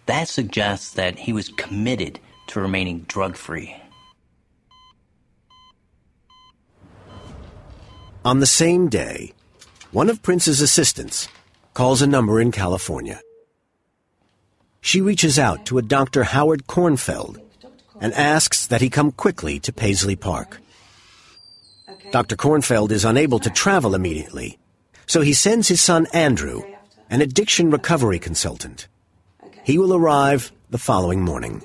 that 0.05 0.27
suggests 0.29 0.91
that 0.93 1.19
he 1.19 1.33
was 1.33 1.49
committed 1.49 2.19
to 2.47 2.61
remaining 2.61 3.01
drug 3.01 3.35
free. 3.35 3.75
On 8.23 8.39
the 8.39 8.47
same 8.47 8.89
day, 8.89 9.33
one 9.91 10.09
of 10.09 10.23
Prince's 10.23 10.59
assistants 10.59 11.27
calls 11.73 12.01
a 12.01 12.07
number 12.07 12.41
in 12.41 12.51
California. 12.51 13.21
She 14.81 15.01
reaches 15.01 15.37
out 15.37 15.65
to 15.67 15.77
a 15.77 15.83
Dr. 15.83 16.23
Howard 16.23 16.67
Kornfeld 16.67 17.41
and 18.01 18.13
asks 18.13 18.65
that 18.67 18.81
he 18.81 18.89
come 18.89 19.11
quickly 19.11 19.59
to 19.59 19.73
Paisley 19.73 20.15
Park. 20.15 20.59
Dr. 22.11 22.35
Kornfeld 22.35 22.91
is 22.91 23.05
unable 23.05 23.39
to 23.39 23.49
travel 23.49 23.95
immediately, 23.95 24.57
so 25.05 25.21
he 25.21 25.33
sends 25.33 25.67
his 25.67 25.81
son 25.81 26.07
Andrew, 26.13 26.63
an 27.09 27.21
addiction 27.21 27.69
recovery 27.69 28.19
consultant. 28.19 28.87
He 29.63 29.77
will 29.77 29.93
arrive 29.93 30.51
the 30.69 30.77
following 30.77 31.21
morning. 31.21 31.63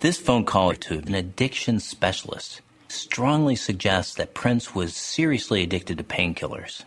This 0.00 0.18
phone 0.18 0.44
call 0.44 0.74
to 0.74 0.98
an 0.98 1.14
addiction 1.14 1.80
specialist 1.80 2.60
strongly 2.88 3.56
suggests 3.56 4.14
that 4.16 4.34
Prince 4.34 4.74
was 4.74 4.94
seriously 4.94 5.62
addicted 5.62 5.96
to 5.96 6.04
painkillers 6.04 6.82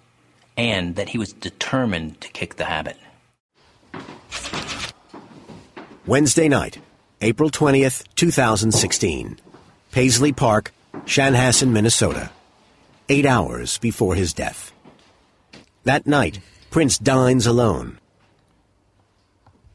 and 0.56 0.96
that 0.96 1.10
he 1.10 1.18
was 1.18 1.34
determined 1.34 2.22
to 2.22 2.30
kick 2.30 2.56
the 2.56 2.66
habit. 2.66 2.98
Wednesday 6.06 6.48
night, 6.48 6.78
April 7.22 7.50
20th, 7.50 8.04
2016. 8.16 9.40
Paisley 9.92 10.32
Park, 10.32 10.72
Chanhassen, 11.06 11.72
Minnesota. 11.72 12.30
Eight 13.10 13.26
hours 13.26 13.80
before 13.80 14.14
his 14.14 14.34
death. 14.34 14.72
That 15.84 16.06
night, 16.06 16.40
Prince 16.70 17.00
dines 17.00 17.48
alone. 17.48 17.98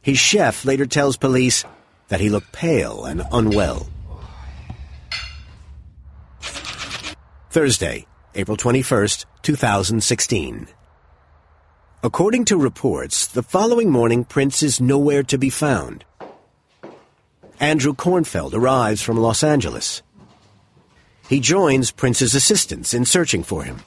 His 0.03 0.19
chef 0.19 0.65
later 0.65 0.87
tells 0.87 1.17
police 1.17 1.65
that 2.09 2.21
he 2.21 2.29
looked 2.29 2.53
pale 2.53 3.05
and 3.05 3.23
unwell. 3.33 3.87
Thursday, 7.51 8.07
April 8.35 8.57
21st, 8.57 9.25
2016. 9.43 10.69
According 12.03 12.45
to 12.47 12.57
reports, 12.57 13.27
the 13.27 13.43
following 13.43 13.91
morning 13.91 14.25
Prince 14.25 14.63
is 14.63 14.81
nowhere 14.81 15.23
to 15.23 15.39
be 15.39 15.49
found. 15.51 16.05
Andrew 17.59 17.95
Kornfeld 17.95 18.53
arrives 18.53 19.01
from 19.01 19.17
Los 19.17 19.43
Angeles. 19.43 20.03
He 21.29 21.41
joins 21.41 21.91
Prince's 21.91 22.35
assistants 22.35 22.93
in 22.93 23.07
searching 23.07 23.43
for 23.43 23.65
him. 23.65 23.81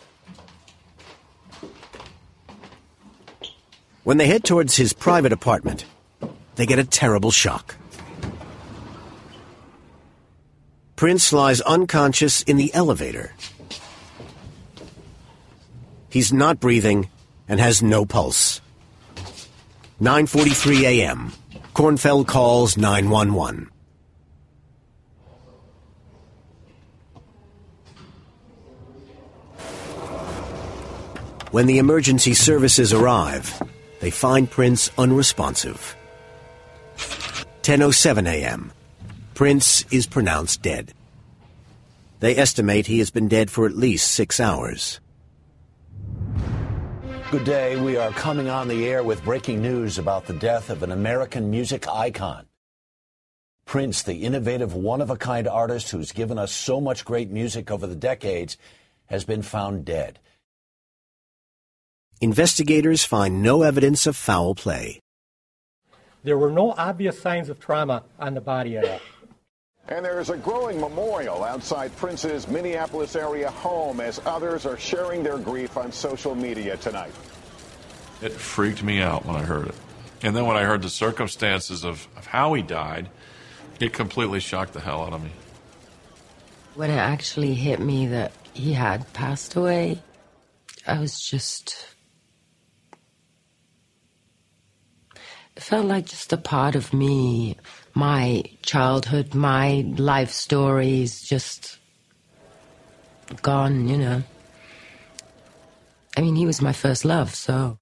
When 4.04 4.18
they 4.18 4.28
head 4.28 4.44
towards 4.44 4.78
his 4.78 4.94
private 4.94 5.34
apartment, 5.34 5.86
they 6.56 6.66
get 6.66 6.80
a 6.80 6.84
terrible 6.84 7.30
shock. 7.30 7.77
Prince 10.98 11.32
lies 11.32 11.62
unconscious 11.62 12.42
in 12.42 12.58
the 12.58 12.74
elevator. 12.74 13.32
He's 16.10 16.34
not 16.34 16.60
breathing 16.60 17.08
and 17.48 17.60
has 17.60 17.84
no 17.84 18.04
pulse. 18.04 18.62
9:43 20.02 20.82
a.m. 20.82 21.32
Kornfeld 21.76 22.26
calls 22.26 22.78
911. 22.78 23.70
When 31.52 31.68
the 31.68 31.78
emergency 31.78 32.34
services 32.34 32.92
arrive, 32.92 33.54
they 34.00 34.10
find 34.10 34.50
Prince 34.50 34.90
unresponsive. 34.98 35.96
10:07 37.62 38.28
a.m. 38.28 38.72
Prince 39.38 39.86
is 39.92 40.08
pronounced 40.08 40.64
dead. 40.64 40.96
They 42.22 42.36
estimate 42.36 42.88
he 42.88 42.98
has 42.98 43.12
been 43.12 43.28
dead 43.28 43.52
for 43.52 43.68
at 43.68 43.78
least 43.78 44.12
6 44.16 44.40
hours. 44.40 45.00
Good 47.30 47.44
day. 47.44 47.80
We 47.80 47.98
are 47.98 48.10
coming 48.14 48.50
on 48.50 48.68
the 48.68 48.88
air 48.88 49.04
with 49.04 49.24
breaking 49.24 49.62
news 49.62 50.00
about 50.00 50.26
the 50.26 50.34
death 50.34 50.72
of 50.72 50.82
an 50.82 50.92
American 50.92 51.52
music 51.52 51.88
icon. 51.88 52.48
Prince, 53.64 54.02
the 54.02 54.24
innovative, 54.24 54.74
one 54.74 55.02
of 55.02 55.12
a 55.12 55.16
kind 55.16 55.48
artist 55.48 55.92
who's 55.92 56.12
given 56.12 56.40
us 56.40 56.52
so 56.52 56.82
much 56.82 57.06
great 57.06 57.30
music 57.30 57.70
over 57.70 57.86
the 57.86 57.96
decades, 57.96 58.58
has 59.06 59.24
been 59.24 59.44
found 59.44 59.86
dead. 59.86 60.18
Investigators 62.22 63.06
find 63.06 63.44
no 63.44 63.62
evidence 63.62 64.08
of 64.08 64.16
foul 64.16 64.56
play. 64.56 65.00
There 66.24 66.40
were 66.40 66.50
no 66.50 66.72
obvious 66.72 67.22
signs 67.22 67.50
of 67.50 67.60
trauma 67.60 68.02
on 68.18 68.34
the 68.34 68.42
body 68.42 68.78
at 68.78 68.84
all. 68.90 69.00
And 69.90 70.04
there 70.04 70.20
is 70.20 70.30
a 70.30 70.38
growing 70.38 70.82
memorial 70.82 71.44
outside 71.44 71.96
Prince's 71.96 72.48
Minneapolis 72.48 73.16
area 73.16 73.50
home 73.50 74.02
as 74.02 74.20
others 74.26 74.66
are 74.66 74.78
sharing 74.78 75.24
their 75.24 75.38
grief 75.38 75.78
on 75.78 75.92
social 75.92 76.36
media 76.36 76.76
tonight. 76.78 77.14
It 78.22 78.34
freaked 78.34 78.84
me 78.84 79.02
out 79.02 79.26
when 79.26 79.36
I 79.36 79.44
heard 79.44 79.68
it. 79.68 79.76
And 80.24 80.36
then 80.36 80.46
when 80.46 80.58
I 80.58 80.64
heard 80.64 80.82
the 80.82 80.90
circumstances 80.90 81.86
of, 81.86 82.08
of 82.18 82.26
how 82.26 82.54
he 82.54 82.64
died, 82.64 83.10
it 83.80 83.94
completely 83.94 84.40
shocked 84.40 84.74
the 84.74 84.82
hell 84.82 85.04
out 85.04 85.14
of 85.14 85.24
me. 85.24 85.32
When 86.76 86.90
it 86.90 86.98
actually 86.98 87.54
hit 87.54 87.80
me 87.80 88.08
that 88.08 88.34
he 88.54 88.74
had 88.74 89.12
passed 89.14 89.56
away, 89.56 90.02
I 90.86 91.00
was 91.00 91.20
just. 91.20 91.96
It 95.56 95.64
felt 95.64 95.86
like 95.86 96.06
just 96.06 96.34
a 96.34 96.38
part 96.38 96.76
of 96.76 96.94
me, 96.94 97.58
my 97.98 98.44
childhood, 98.62 99.34
my 99.34 99.84
life 99.98 100.30
stories, 100.30 101.20
just 101.20 101.80
gone, 103.42 103.88
you 103.88 103.98
know. 103.98 104.22
I 106.16 106.22
mean, 106.22 106.36
he 106.36 106.46
was 106.46 106.62
my 106.62 106.74
first 106.74 107.06
love, 107.06 107.34
so. 107.34 107.80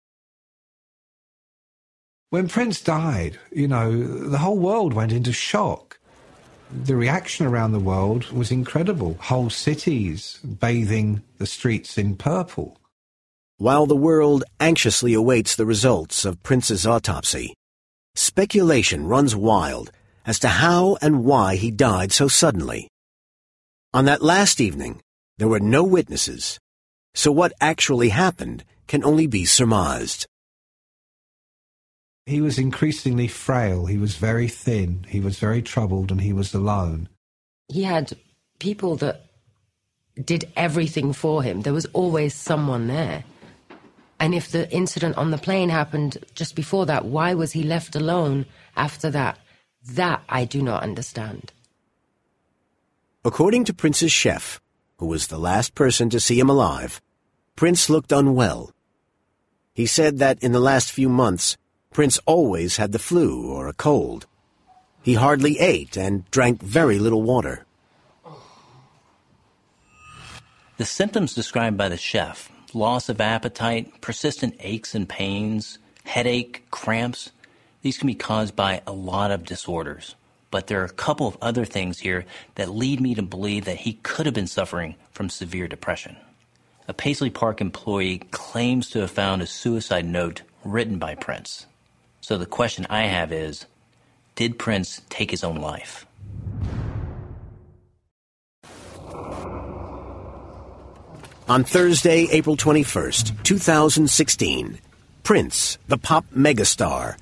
When 2.30 2.48
Prince 2.48 2.80
died, 2.80 3.38
you 3.52 3.68
know, 3.68 3.92
the 4.30 4.38
whole 4.38 4.58
world 4.58 4.94
went 4.94 5.12
into 5.12 5.34
shock. 5.34 6.00
The 6.72 6.96
reaction 6.96 7.46
around 7.46 7.74
the 7.74 7.80
world 7.80 8.32
was 8.32 8.52
incredible. 8.52 9.18
Whole 9.20 9.50
cities 9.50 10.40
bathing 10.40 11.24
the 11.40 11.46
streets 11.46 11.98
in 11.98 12.16
purple. 12.16 12.78
While 13.58 13.86
the 13.86 13.96
world 13.98 14.46
anxiously 14.62 15.14
awaits 15.14 15.56
the 15.56 15.66
results 15.66 16.24
of 16.24 16.42
Prince's 16.42 16.88
autopsy, 16.88 17.54
speculation 18.16 19.08
runs 19.08 19.36
wild 19.36 19.92
as 20.26 20.40
to 20.40 20.48
how 20.48 20.98
and 21.02 21.24
why 21.24 21.56
he 21.56 21.72
died 21.72 22.12
so 22.12 22.28
suddenly. 22.28 22.90
On 23.94 24.06
that 24.06 24.22
last 24.22 24.60
evening, 24.60 25.02
there 25.38 25.48
were 25.48 25.60
no 25.60 25.84
witnesses, 25.84 26.60
so 27.14 27.32
what 27.32 27.54
actually 27.62 28.10
happened 28.10 28.64
can 28.88 29.04
only 29.04 29.28
be 29.28 29.46
surmised. 29.46 30.28
He 32.26 32.42
was 32.42 32.58
increasingly 32.58 33.28
frail. 33.28 33.86
He 33.86 33.98
was 33.98 34.16
very 34.16 34.48
thin. 34.48 35.06
He 35.08 35.20
was 35.20 35.38
very 35.38 35.62
troubled 35.62 36.12
and 36.12 36.22
he 36.22 36.34
was 36.34 36.54
alone. 36.54 37.08
He 37.68 37.84
had 37.84 38.18
people 38.60 38.96
that 38.98 39.26
did 40.24 40.52
everything 40.56 41.14
for 41.14 41.44
him. 41.44 41.62
There 41.62 41.74
was 41.74 41.86
always 41.94 42.34
someone 42.34 42.88
there. 42.88 43.24
And 44.20 44.34
if 44.34 44.50
the 44.50 44.72
incident 44.72 45.18
on 45.18 45.32
the 45.32 45.38
plane 45.38 45.70
happened 45.70 46.18
just 46.34 46.56
before 46.56 46.86
that, 46.88 47.06
why 47.06 47.34
was 47.34 47.52
he 47.52 47.64
left 47.64 47.96
alone 47.96 48.46
after 48.76 49.12
that? 49.12 49.38
That 49.88 50.24
I 50.28 50.46
do 50.46 50.62
not 50.62 50.84
understand. 50.84 51.52
According 53.24 53.66
to 53.66 53.74
Prince's 53.74 54.12
chef, 54.12 54.62
who 54.98 55.06
was 55.06 55.28
the 55.28 55.38
last 55.38 55.76
person 55.76 56.10
to 56.10 56.20
see 56.20 56.40
him 56.40 56.50
alive, 56.50 57.02
Prince 57.56 57.90
looked 57.90 58.12
unwell. 58.12 58.72
He 59.74 59.86
said 59.86 60.20
that 60.20 60.42
in 60.42 60.52
the 60.52 60.60
last 60.60 60.92
few 60.92 61.10
months, 61.10 61.58
Prince 61.92 62.20
always 62.26 62.78
had 62.78 62.92
the 62.92 63.00
flu 63.00 63.52
or 63.52 63.68
a 63.68 63.74
cold. 63.74 64.26
He 65.02 65.14
hardly 65.14 65.60
ate 65.60 65.98
and 65.98 66.30
drank 66.32 66.62
very 66.62 66.98
little 66.98 67.22
water. 67.22 67.66
The 70.78 70.86
symptoms 70.86 71.34
described 71.34 71.78
by 71.78 71.90
the 71.90 71.98
chef 71.98 72.52
loss 72.74 73.08
of 73.08 73.22
appetite, 73.22 74.02
persistent 74.02 74.56
aches 74.60 74.94
and 74.94 75.08
pains, 75.08 75.80
headache, 76.04 76.66
cramps 76.72 77.32
these 77.86 78.00
can 78.00 78.08
be 78.08 78.16
caused 78.16 78.56
by 78.56 78.82
a 78.88 78.92
lot 78.92 79.30
of 79.30 79.46
disorders. 79.46 80.16
But 80.50 80.66
there 80.66 80.82
are 80.82 80.86
a 80.86 80.90
couple 80.90 81.28
of 81.28 81.38
other 81.40 81.66
things 81.66 82.00
here 82.00 82.26
that 82.56 82.74
lead 82.74 83.00
me 83.00 83.14
to 83.14 83.22
believe 83.22 83.66
that 83.66 83.78
he 83.78 84.00
could 84.02 84.26
have 84.26 84.34
been 84.34 84.48
suffering 84.48 84.96
from 85.12 85.30
severe 85.30 85.68
depression. 85.68 86.18
A 86.88 86.96
Paisley 86.96 87.30
Park 87.30 87.62
employee 87.62 88.24
claims 88.32 88.90
to 88.90 89.02
have 89.02 89.12
found 89.12 89.44
a 89.44 89.46
suicide 89.46 90.08
note 90.08 90.42
written 90.64 90.98
by 90.98 91.14
Prince. 91.14 91.68
So 92.22 92.40
the 92.40 92.48
question 92.48 92.88
I 92.90 93.04
have 93.04 93.32
is 93.32 93.68
Did 94.34 94.58
Prince 94.58 95.04
take 95.10 95.30
his 95.30 95.44
own 95.44 95.58
life? 95.58 96.08
On 101.48 101.64
Thursday, 101.64 102.28
April 102.32 102.58
21st, 102.58 103.44
2016, 103.44 104.80
Prince, 105.22 105.78
the 105.88 106.00
pop 106.00 106.26
megastar, 106.36 107.18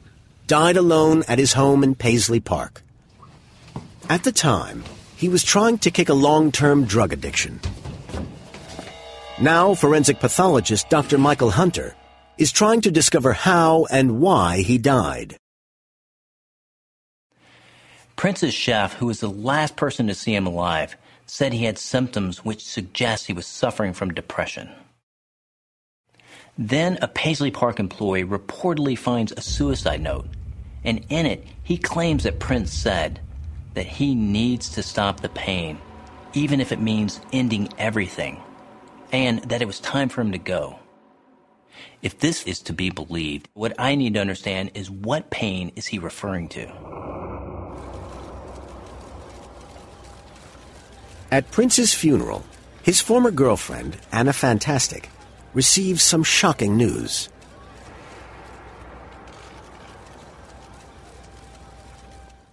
died 0.53 0.77
alone 0.77 1.23
at 1.27 1.39
his 1.39 1.51
home 1.51 1.83
in 1.83 1.95
Paisley 1.95 2.39
Park. 2.39 2.83
At 4.07 4.23
the 4.23 4.31
time, 4.31 4.83
he 5.17 5.27
was 5.27 5.43
trying 5.43 5.79
to 5.79 5.89
kick 5.89 6.09
a 6.09 6.13
long-term 6.13 6.85
drug 6.85 7.11
addiction. 7.11 7.59
Now, 9.41 9.73
forensic 9.73 10.19
pathologist 10.19 10.87
Dr. 10.89 11.17
Michael 11.17 11.49
Hunter 11.49 11.95
is 12.37 12.51
trying 12.51 12.81
to 12.81 12.91
discover 12.91 13.33
how 13.33 13.87
and 13.89 14.19
why 14.19 14.57
he 14.57 14.77
died. 14.77 15.37
Prince's 18.15 18.53
chef, 18.53 18.93
who 18.93 19.07
was 19.07 19.21
the 19.21 19.31
last 19.31 19.75
person 19.75 20.05
to 20.05 20.13
see 20.13 20.35
him 20.35 20.45
alive, 20.45 20.95
said 21.25 21.53
he 21.53 21.65
had 21.65 21.79
symptoms 21.79 22.45
which 22.45 22.63
suggest 22.63 23.25
he 23.25 23.33
was 23.33 23.47
suffering 23.47 23.91
from 23.91 24.13
depression. 24.13 24.69
Then 26.59 26.99
a 27.01 27.07
Paisley 27.07 27.49
Park 27.49 27.79
employee 27.79 28.23
reportedly 28.23 28.95
finds 28.95 29.31
a 29.31 29.41
suicide 29.41 29.99
note, 29.99 30.27
and 30.83 31.05
in 31.09 31.25
it 31.25 31.45
he 31.63 31.77
claims 31.77 32.23
that 32.23 32.39
Prince 32.39 32.71
said 32.71 33.19
that 33.73 33.85
he 33.85 34.15
needs 34.15 34.69
to 34.69 34.83
stop 34.83 35.19
the 35.19 35.29
pain, 35.29 35.79
even 36.33 36.61
if 36.61 36.71
it 36.71 36.79
means 36.79 37.19
ending 37.31 37.69
everything, 37.77 38.41
and 39.11 39.39
that 39.43 39.61
it 39.61 39.67
was 39.67 39.79
time 39.79 40.09
for 40.09 40.21
him 40.21 40.31
to 40.31 40.37
go. 40.37 40.79
If 42.01 42.19
this 42.19 42.43
is 42.43 42.59
to 42.61 42.73
be 42.73 42.89
believed, 42.89 43.47
what 43.53 43.73
I 43.79 43.95
need 43.95 44.13
to 44.15 44.19
understand 44.19 44.71
is 44.73 44.91
what 44.91 45.29
pain 45.29 45.71
is 45.75 45.87
he 45.87 45.99
referring 45.99 46.49
to? 46.49 46.69
At 51.31 51.49
Prince's 51.49 51.93
funeral, 51.93 52.43
his 52.83 53.01
former 53.01 53.31
girlfriend, 53.31 53.97
Anna 54.11 54.33
Fantastic, 54.33 55.09
receives 55.53 56.03
some 56.03 56.23
shocking 56.23 56.77
news. 56.77 57.29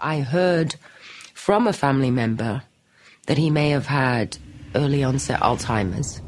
I 0.00 0.20
heard 0.20 0.76
from 1.34 1.66
a 1.66 1.72
family 1.72 2.10
member 2.10 2.62
that 3.26 3.38
he 3.38 3.50
may 3.50 3.70
have 3.70 3.86
had 3.86 4.38
early 4.74 5.04
onset 5.04 5.40
Alzheimer's. 5.40 6.20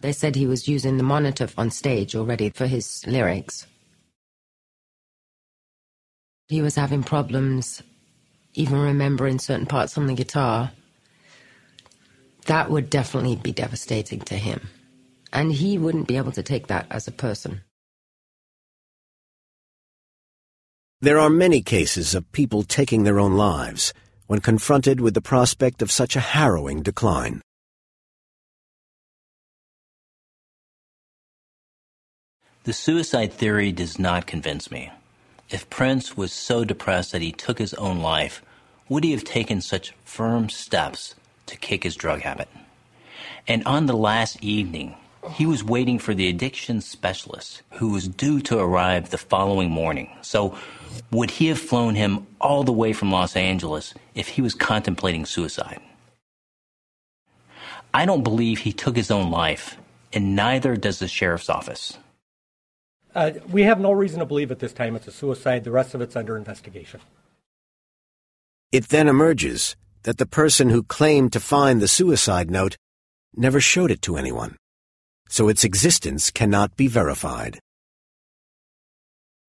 They 0.00 0.12
said 0.12 0.36
he 0.36 0.46
was 0.46 0.68
using 0.68 0.96
the 0.96 1.02
monitor 1.02 1.48
on 1.58 1.70
stage 1.70 2.14
already 2.14 2.50
for 2.50 2.66
his 2.66 3.04
lyrics. 3.06 3.66
He 6.48 6.62
was 6.62 6.76
having 6.76 7.02
problems 7.02 7.82
even 8.58 8.80
remembering 8.80 9.38
certain 9.38 9.66
parts 9.66 9.96
on 9.96 10.06
the 10.06 10.14
guitar, 10.14 10.72
that 12.46 12.70
would 12.70 12.90
definitely 12.90 13.36
be 13.36 13.52
devastating 13.52 14.20
to 14.20 14.34
him. 14.34 14.68
And 15.32 15.52
he 15.52 15.78
wouldn't 15.78 16.08
be 16.08 16.16
able 16.16 16.32
to 16.32 16.42
take 16.42 16.66
that 16.66 16.86
as 16.90 17.06
a 17.06 17.12
person. 17.12 17.60
There 21.00 21.20
are 21.20 21.30
many 21.30 21.62
cases 21.62 22.12
of 22.16 22.32
people 22.32 22.64
taking 22.64 23.04
their 23.04 23.20
own 23.20 23.36
lives 23.36 23.94
when 24.26 24.40
confronted 24.40 25.00
with 25.00 25.14
the 25.14 25.20
prospect 25.20 25.80
of 25.80 25.92
such 25.92 26.16
a 26.16 26.20
harrowing 26.34 26.82
decline. 26.82 27.40
The 32.64 32.72
suicide 32.72 33.32
theory 33.32 33.70
does 33.70 34.00
not 34.00 34.26
convince 34.26 34.72
me. 34.72 34.90
If 35.48 35.70
Prince 35.70 36.16
was 36.16 36.32
so 36.32 36.64
depressed 36.64 37.12
that 37.12 37.22
he 37.22 37.30
took 37.30 37.60
his 37.60 37.74
own 37.74 38.00
life, 38.00 38.42
would 38.88 39.04
he 39.04 39.12
have 39.12 39.22
taken 39.22 39.60
such 39.60 39.94
firm 40.04 40.48
steps 40.48 41.14
to 41.46 41.56
kick 41.56 41.84
his 41.84 41.94
drug 41.94 42.22
habit? 42.22 42.48
And 43.46 43.62
on 43.66 43.86
the 43.86 43.96
last 43.96 44.42
evening, 44.42 44.96
he 45.32 45.46
was 45.46 45.64
waiting 45.64 45.98
for 45.98 46.14
the 46.14 46.28
addiction 46.28 46.80
specialist 46.80 47.62
who 47.72 47.90
was 47.90 48.08
due 48.08 48.40
to 48.42 48.58
arrive 48.58 49.10
the 49.10 49.18
following 49.18 49.70
morning. 49.70 50.10
So, 50.22 50.56
would 51.10 51.30
he 51.30 51.46
have 51.48 51.58
flown 51.58 51.94
him 51.94 52.26
all 52.40 52.64
the 52.64 52.72
way 52.72 52.92
from 52.92 53.12
Los 53.12 53.36
Angeles 53.36 53.94
if 54.14 54.28
he 54.28 54.42
was 54.42 54.54
contemplating 54.54 55.26
suicide? 55.26 55.80
I 57.94 58.04
don't 58.04 58.22
believe 58.22 58.58
he 58.58 58.72
took 58.72 58.96
his 58.96 59.10
own 59.10 59.30
life, 59.30 59.76
and 60.12 60.36
neither 60.36 60.76
does 60.76 60.98
the 60.98 61.08
sheriff's 61.08 61.48
office. 61.48 61.96
Uh, 63.14 63.32
we 63.50 63.62
have 63.62 63.80
no 63.80 63.92
reason 63.92 64.20
to 64.20 64.26
believe 64.26 64.50
at 64.50 64.58
this 64.58 64.72
time 64.72 64.94
it's 64.94 65.08
a 65.08 65.12
suicide. 65.12 65.64
The 65.64 65.70
rest 65.70 65.94
of 65.94 66.00
it's 66.00 66.16
under 66.16 66.36
investigation. 66.36 67.00
It 68.70 68.88
then 68.88 69.08
emerges 69.08 69.76
that 70.02 70.18
the 70.18 70.26
person 70.26 70.68
who 70.68 70.82
claimed 70.82 71.32
to 71.32 71.40
find 71.40 71.80
the 71.80 71.88
suicide 71.88 72.50
note 72.50 72.76
never 73.34 73.60
showed 73.60 73.90
it 73.90 74.02
to 74.02 74.16
anyone, 74.16 74.56
so 75.28 75.48
its 75.48 75.64
existence 75.64 76.30
cannot 76.30 76.76
be 76.76 76.86
verified. 76.86 77.58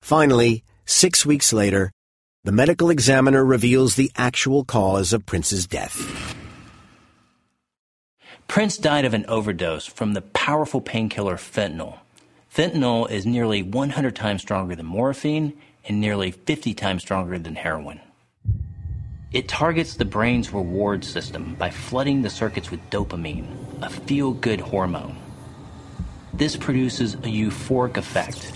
Finally, 0.02 0.64
six 0.84 1.26
weeks 1.26 1.52
later, 1.52 1.90
the 2.44 2.52
medical 2.52 2.88
examiner 2.88 3.44
reveals 3.44 3.96
the 3.96 4.10
actual 4.16 4.64
cause 4.64 5.12
of 5.12 5.26
Prince's 5.26 5.66
death. 5.66 6.34
Prince 8.48 8.78
died 8.78 9.04
of 9.04 9.14
an 9.14 9.26
overdose 9.26 9.86
from 9.86 10.14
the 10.14 10.22
powerful 10.22 10.80
painkiller 10.80 11.36
fentanyl. 11.36 11.98
Fentanyl 12.52 13.08
is 13.10 13.24
nearly 13.26 13.62
100 13.62 14.16
times 14.16 14.42
stronger 14.42 14.74
than 14.74 14.86
morphine 14.86 15.52
and 15.86 16.00
nearly 16.00 16.30
50 16.30 16.74
times 16.74 17.02
stronger 17.02 17.38
than 17.38 17.54
heroin. 17.54 18.00
It 19.32 19.46
targets 19.46 19.94
the 19.94 20.04
brain's 20.04 20.52
reward 20.52 21.04
system 21.04 21.54
by 21.54 21.70
flooding 21.70 22.22
the 22.22 22.30
circuits 22.30 22.70
with 22.70 22.90
dopamine, 22.90 23.46
a 23.80 23.88
feel 23.88 24.32
good 24.32 24.60
hormone. 24.60 25.16
This 26.40 26.56
produces 26.56 27.16
a 27.16 27.28
euphoric 27.28 27.98
effect. 27.98 28.54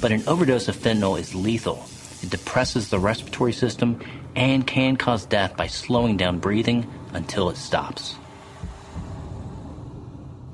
But 0.00 0.10
an 0.10 0.24
overdose 0.26 0.66
of 0.66 0.74
fentanyl 0.74 1.16
is 1.16 1.36
lethal. 1.36 1.86
It 2.20 2.30
depresses 2.30 2.90
the 2.90 2.98
respiratory 2.98 3.52
system 3.52 4.00
and 4.34 4.66
can 4.66 4.96
cause 4.96 5.24
death 5.24 5.56
by 5.56 5.68
slowing 5.68 6.16
down 6.16 6.40
breathing 6.40 6.84
until 7.12 7.48
it 7.48 7.58
stops. 7.58 8.16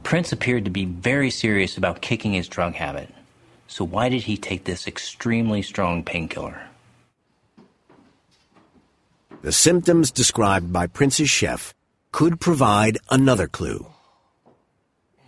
Prince 0.03 0.31
appeared 0.31 0.67
to 0.67 0.71
be 0.71 0.85
very 0.85 1.31
serious 1.31 1.79
about 1.79 2.03
kicking 2.03 2.35
his 2.35 2.49
drug 2.49 2.75
habit. 2.75 3.09
So, 3.67 3.83
why 3.83 4.11
did 4.11 4.25
he 4.25 4.37
take 4.37 4.65
this 4.65 4.87
extremely 4.87 5.63
strong 5.63 6.05
painkiller? 6.05 6.61
The 9.41 9.53
symptoms 9.53 10.11
described 10.11 10.71
by 10.71 10.87
Prince's 10.87 11.31
chef 11.31 11.73
could 12.13 12.41
provide 12.41 12.99
another 13.09 13.49
clue. 13.49 13.92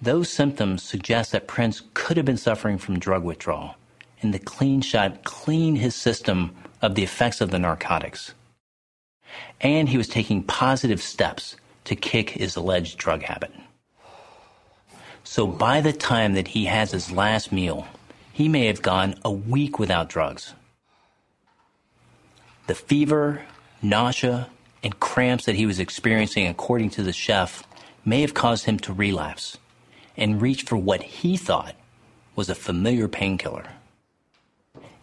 Those 0.05 0.29
symptoms 0.29 0.83
suggest 0.83 1.33
that 1.33 1.47
Prince 1.47 1.81
could 1.95 2.19
have 2.19 2.27
been 2.27 2.37
suffering 2.37 2.77
from 2.77 2.99
drug 2.99 3.25
withdrawal, 3.25 3.77
and 4.21 4.35
the 4.35 4.39
clean 4.39 4.83
shot 4.83 5.25
cleaned 5.25 5.79
his 5.79 5.95
system 5.95 6.55
of 6.83 6.95
the 6.95 7.03
effects 7.03 7.41
of 7.41 7.51
the 7.51 7.59
narcotics. 7.59 8.35
And 9.63 9.89
he 9.89 9.97
was 9.97 10.07
taking 10.07 10.43
positive 10.43 11.01
steps 11.01 11.57
to 11.85 11.97
kick 11.97 12.29
his 12.29 12.55
alleged 12.55 12.99
drug 12.99 13.23
habit. 13.23 13.51
So 15.25 15.47
by 15.47 15.81
the 15.81 15.95
time 15.95 16.35
that 16.35 16.49
he 16.49 16.67
has 16.67 16.91
his 16.91 17.11
last 17.11 17.51
meal, 17.51 17.89
he 18.31 18.47
may 18.47 18.67
have 18.67 18.83
gone 18.83 19.15
a 19.25 19.33
week 19.33 19.79
without 19.79 20.11
drugs. 20.11 20.53
The 22.67 22.75
fever, 22.75 23.41
nausea, 23.81 24.51
and 24.83 25.01
cramps 25.01 25.47
that 25.47 25.57
he 25.57 25.65
was 25.65 25.81
experiencing, 25.81 26.47
according 26.47 26.91
to 26.91 27.03
the 27.03 27.15
chef, 27.15 27.67
may 28.05 28.21
have 28.21 28.35
caused 28.35 28.67
him 28.67 28.79
to 28.81 28.93
relapse 28.93 29.57
and 30.17 30.43
reached 30.43 30.69
for 30.69 30.77
what 30.77 31.03
he 31.03 31.37
thought 31.37 31.75
was 32.37 32.49
a 32.49 32.55
familiar 32.55 33.09
painkiller. 33.09 33.67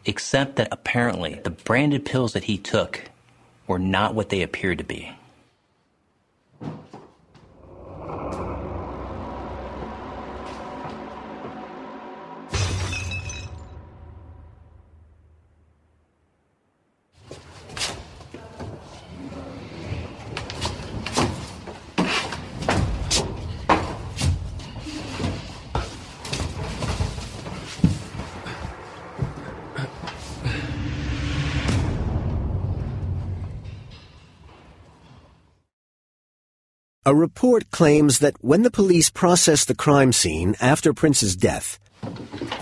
Except 0.06 0.56
that 0.56 0.70
apparently 0.72 1.36
the 1.44 1.50
branded 1.50 2.06
pills 2.06 2.34
that 2.34 2.46
he 2.46 2.58
took 2.58 3.10
were 3.68 3.80
not 3.80 4.16
what 4.16 4.30
they 4.30 4.42
appeared 4.42 4.80
to 4.80 4.84
be. 4.84 5.12
A 37.12 37.14
report 37.14 37.72
claims 37.72 38.20
that 38.20 38.42
when 38.42 38.62
the 38.62 38.72
police 38.72 39.10
process 39.10 39.66
the 39.66 39.76
crime 39.76 40.14
scene 40.14 40.56
after 40.62 40.94
Prince's 40.94 41.36
death, 41.36 41.78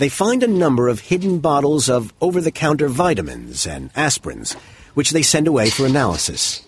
they 0.00 0.08
find 0.08 0.42
a 0.42 0.48
number 0.48 0.88
of 0.88 0.98
hidden 0.98 1.38
bottles 1.38 1.88
of 1.88 2.12
over 2.20 2.40
the 2.40 2.50
counter 2.50 2.88
vitamins 2.88 3.64
and 3.64 3.94
aspirins, 3.94 4.56
which 4.94 5.12
they 5.12 5.22
send 5.22 5.46
away 5.46 5.70
for 5.70 5.86
analysis. 5.86 6.66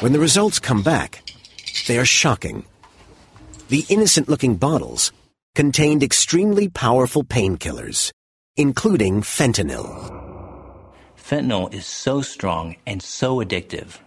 When 0.00 0.12
the 0.12 0.18
results 0.18 0.58
come 0.58 0.82
back, 0.82 1.22
they 1.86 2.00
are 2.00 2.04
shocking. 2.04 2.64
The 3.68 3.86
innocent 3.88 4.28
looking 4.28 4.56
bottles 4.56 5.12
contained 5.54 6.02
extremely 6.02 6.68
powerful 6.68 7.22
painkillers, 7.22 8.10
including 8.56 9.22
fentanyl. 9.22 9.86
Fentanyl 11.16 11.72
is 11.72 11.86
so 11.86 12.22
strong 12.22 12.74
and 12.84 13.00
so 13.00 13.36
addictive 13.36 14.00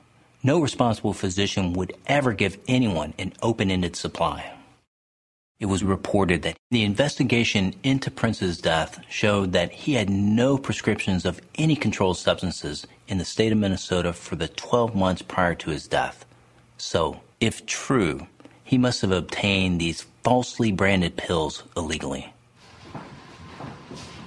no 0.46 0.60
responsible 0.60 1.14
physician 1.14 1.74
would 1.74 1.91
ever 2.06 2.32
give 2.32 2.60
anyone 2.68 3.16
an 3.18 3.34
open 3.41 3.72
ended 3.72 3.96
supply. 3.96 4.52
It 5.60 5.66
was 5.66 5.84
reported 5.84 6.43
that 6.43 6.58
the 6.70 6.84
investigation 6.84 7.74
into 7.82 8.12
Prince's 8.12 8.60
death 8.60 9.00
showed 9.10 9.54
that 9.54 9.72
he 9.72 9.93
had 9.93 10.10
no 10.10 10.60
prescriptions 10.60 11.26
of 11.26 11.41
any 11.56 11.76
controlled 11.76 12.18
substances 12.18 12.86
in 13.08 13.18
the 13.18 13.26
state 13.26 13.52
of 13.52 13.58
Minnesota 13.58 14.14
for 14.14 14.36
the 14.36 14.50
12 14.50 14.93
months 14.93 15.24
prior 15.24 15.56
to 15.56 15.72
his 15.72 15.88
death. 15.88 16.26
So, 16.78 17.22
if 17.39 17.66
true, 17.66 18.28
he 18.64 18.78
must 18.78 19.02
have 19.02 19.12
obtained 19.12 19.82
these 19.82 20.06
falsely 20.24 20.72
branded 20.72 21.18
pills 21.18 21.64
illegally. 21.76 22.34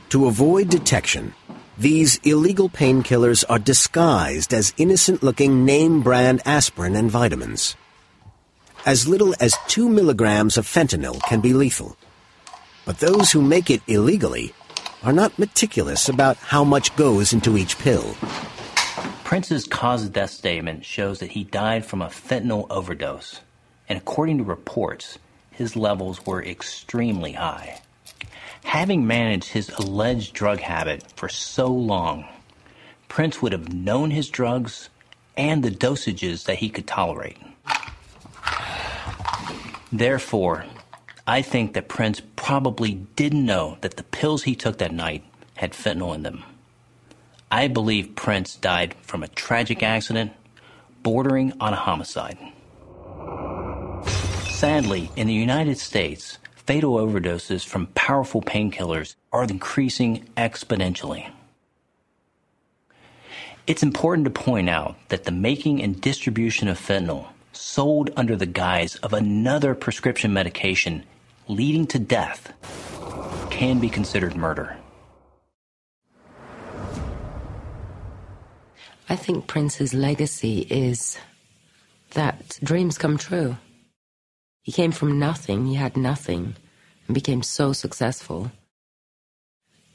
To 0.08 0.26
avoid 0.26 0.68
detection, 0.68 1.34
these 1.78 2.18
illegal 2.24 2.68
painkillers 2.68 3.44
are 3.48 3.60
disguised 3.60 4.52
as 4.52 4.74
innocent 4.78 5.22
looking 5.22 5.64
name 5.64 6.02
brand 6.02 6.42
aspirin 6.44 6.96
and 6.96 7.08
vitamins. 7.08 7.76
As 8.84 9.06
little 9.06 9.32
as 9.38 9.54
2 9.68 9.88
milligrams 9.88 10.58
of 10.58 10.66
fentanyl 10.66 11.22
can 11.22 11.40
be 11.40 11.52
lethal. 11.52 11.96
But 12.84 12.98
those 12.98 13.30
who 13.30 13.40
make 13.40 13.70
it 13.70 13.82
illegally 13.86 14.52
are 15.04 15.12
not 15.12 15.38
meticulous 15.38 16.08
about 16.08 16.36
how 16.38 16.64
much 16.64 16.96
goes 16.96 17.32
into 17.32 17.56
each 17.56 17.78
pill. 17.78 18.16
Prince's 19.22 19.68
cause 19.68 20.04
of 20.04 20.12
death 20.12 20.30
statement 20.30 20.84
shows 20.84 21.20
that 21.20 21.30
he 21.30 21.44
died 21.44 21.84
from 21.84 22.02
a 22.02 22.06
fentanyl 22.06 22.66
overdose, 22.70 23.40
and 23.88 23.98
according 23.98 24.38
to 24.38 24.44
reports, 24.44 25.18
his 25.52 25.76
levels 25.76 26.26
were 26.26 26.42
extremely 26.42 27.32
high. 27.34 27.80
Having 28.64 29.06
managed 29.06 29.48
his 29.48 29.68
alleged 29.70 30.34
drug 30.34 30.60
habit 30.60 31.04
for 31.16 31.28
so 31.28 31.68
long, 31.68 32.26
Prince 33.08 33.40
would 33.40 33.52
have 33.52 33.72
known 33.72 34.10
his 34.10 34.28
drugs 34.28 34.90
and 35.36 35.62
the 35.62 35.70
dosages 35.70 36.44
that 36.44 36.58
he 36.58 36.68
could 36.68 36.86
tolerate. 36.86 37.38
Therefore, 39.90 40.66
I 41.26 41.42
think 41.42 41.74
that 41.74 41.88
Prince 41.88 42.20
probably 42.36 42.94
didn't 43.16 43.44
know 43.44 43.78
that 43.80 43.96
the 43.96 44.02
pills 44.02 44.42
he 44.42 44.54
took 44.54 44.78
that 44.78 44.92
night 44.92 45.24
had 45.56 45.72
fentanyl 45.72 46.14
in 46.14 46.22
them. 46.22 46.44
I 47.50 47.68
believe 47.68 48.14
Prince 48.14 48.56
died 48.56 48.94
from 49.02 49.22
a 49.22 49.28
tragic 49.28 49.82
accident 49.82 50.32
bordering 51.02 51.54
on 51.60 51.72
a 51.72 51.76
homicide. 51.76 52.38
Sadly, 54.50 55.10
in 55.16 55.26
the 55.26 55.34
United 55.34 55.78
States, 55.78 56.38
fatal 56.68 56.96
overdoses 56.96 57.64
from 57.64 57.86
powerful 57.94 58.42
painkillers 58.42 59.14
are 59.32 59.44
increasing 59.44 60.28
exponentially. 60.36 61.30
It's 63.66 63.82
important 63.82 64.26
to 64.26 64.30
point 64.30 64.68
out 64.68 64.96
that 65.08 65.24
the 65.24 65.32
making 65.32 65.80
and 65.82 65.98
distribution 65.98 66.68
of 66.68 66.78
fentanyl 66.78 67.28
sold 67.54 68.10
under 68.18 68.36
the 68.36 68.44
guise 68.44 68.96
of 68.96 69.14
another 69.14 69.74
prescription 69.74 70.34
medication 70.34 71.04
leading 71.46 71.86
to 71.86 71.98
death 71.98 72.52
can 73.48 73.78
be 73.78 73.88
considered 73.88 74.36
murder. 74.36 74.76
I 79.08 79.16
think 79.16 79.46
Prince's 79.46 79.94
legacy 79.94 80.66
is 80.68 81.16
that 82.10 82.58
dreams 82.62 82.98
come 82.98 83.16
true. 83.16 83.56
He 84.62 84.72
came 84.72 84.92
from 84.92 85.18
nothing, 85.18 85.66
he 85.66 85.74
had 85.74 85.96
nothing, 85.96 86.56
and 87.06 87.14
became 87.14 87.42
so 87.42 87.72
successful. 87.72 88.50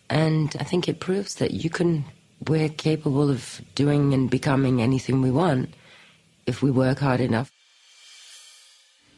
And 0.10 0.56
I 0.60 0.64
think 0.64 0.88
it 0.88 1.00
proves 1.00 1.36
that 1.36 1.52
you 1.52 1.70
can, 1.70 2.06
we're 2.48 2.70
capable 2.70 3.30
of 3.30 3.62
doing 3.76 4.14
and 4.14 4.30
becoming 4.30 4.82
anything 4.82 5.22
we 5.22 5.32
want 5.32 5.74
if 6.46 6.62
we 6.62 6.72
work 6.72 7.00
hard 7.00 7.22
enough. 7.22 7.52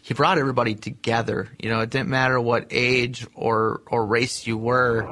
He 0.02 0.14
brought 0.14 0.38
everybody 0.38 0.76
together. 0.76 1.50
You 1.60 1.70
know, 1.70 1.80
it 1.80 1.90
didn't 1.90 2.10
matter 2.10 2.40
what 2.40 2.68
age 2.70 3.26
or, 3.34 3.82
or 3.88 4.06
race 4.06 4.46
you 4.46 4.58
were. 4.58 5.08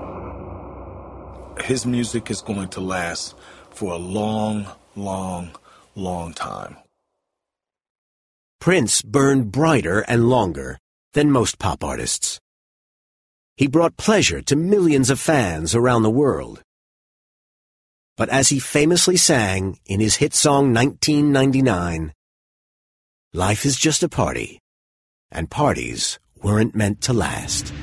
His 1.64 1.86
music 1.86 2.30
is 2.30 2.42
going 2.42 2.70
to 2.70 2.80
last 2.82 3.36
for 3.72 3.94
a 3.94 3.98
long, 3.98 4.68
long, 4.96 5.52
long 5.96 6.34
time. 6.34 6.78
Prince 8.64 9.02
burned 9.02 9.52
brighter 9.52 10.06
and 10.08 10.30
longer 10.30 10.80
than 11.12 11.30
most 11.30 11.60
pop 11.60 11.84
artists. 11.84 12.40
He 13.58 13.68
brought 13.68 13.98
pleasure 13.98 14.42
to 14.44 14.56
millions 14.56 15.10
of 15.10 15.20
fans 15.20 15.76
around 15.76 16.04
the 16.04 16.10
world. 16.10 16.64
But 18.16 18.30
as 18.30 18.48
he 18.48 18.60
famously 18.60 19.18
sang 19.18 19.80
in 19.86 20.00
his 20.00 20.16
hit 20.16 20.34
song 20.34 20.74
1999, 20.74 22.14
life 23.34 23.66
is 23.66 23.76
just 23.76 24.02
a 24.02 24.08
party, 24.08 24.62
and 25.30 25.52
parties 25.52 26.18
weren't 26.42 26.74
meant 26.74 27.02
to 27.02 27.12
last. 27.12 27.74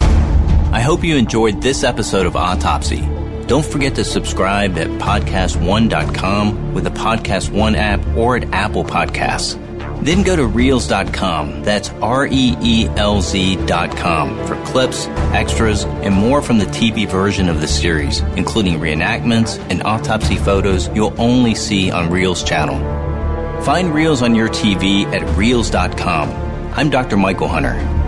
I 0.00 0.82
hope 0.82 1.02
you 1.02 1.16
enjoyed 1.16 1.60
this 1.60 1.82
episode 1.82 2.26
of 2.26 2.36
Autopsy. 2.36 3.19
Don't 3.50 3.66
forget 3.66 3.96
to 3.96 4.04
subscribe 4.04 4.78
at 4.78 4.86
podcast1.com 5.00 6.72
with 6.72 6.84
the 6.84 6.90
Podcast 6.90 7.50
One 7.50 7.74
app 7.74 7.98
or 8.16 8.36
at 8.36 8.44
Apple 8.54 8.84
Podcasts. 8.84 9.58
Then 10.04 10.22
go 10.22 10.36
to 10.36 10.42
reelz.com. 10.42 11.64
That's 11.64 11.90
R 11.90 12.28
E 12.28 12.56
E 12.62 12.86
L 12.90 13.20
Z.com, 13.20 14.46
for 14.46 14.54
clips, 14.66 15.08
extras, 15.34 15.82
and 15.82 16.14
more 16.14 16.40
from 16.42 16.58
the 16.58 16.66
TV 16.66 17.08
version 17.08 17.48
of 17.48 17.60
the 17.60 17.66
series, 17.66 18.20
including 18.36 18.78
reenactments 18.78 19.58
and 19.68 19.82
autopsy 19.82 20.36
photos 20.36 20.88
you'll 20.94 21.20
only 21.20 21.56
see 21.56 21.90
on 21.90 22.08
Reelz 22.08 22.46
channel. 22.46 22.78
Find 23.64 23.88
Reelz 23.88 24.22
on 24.22 24.36
your 24.36 24.48
TV 24.48 25.06
at 25.06 25.22
reelz.com. 25.36 26.30
I'm 26.76 26.88
Dr. 26.88 27.16
Michael 27.16 27.48
Hunter. 27.48 27.99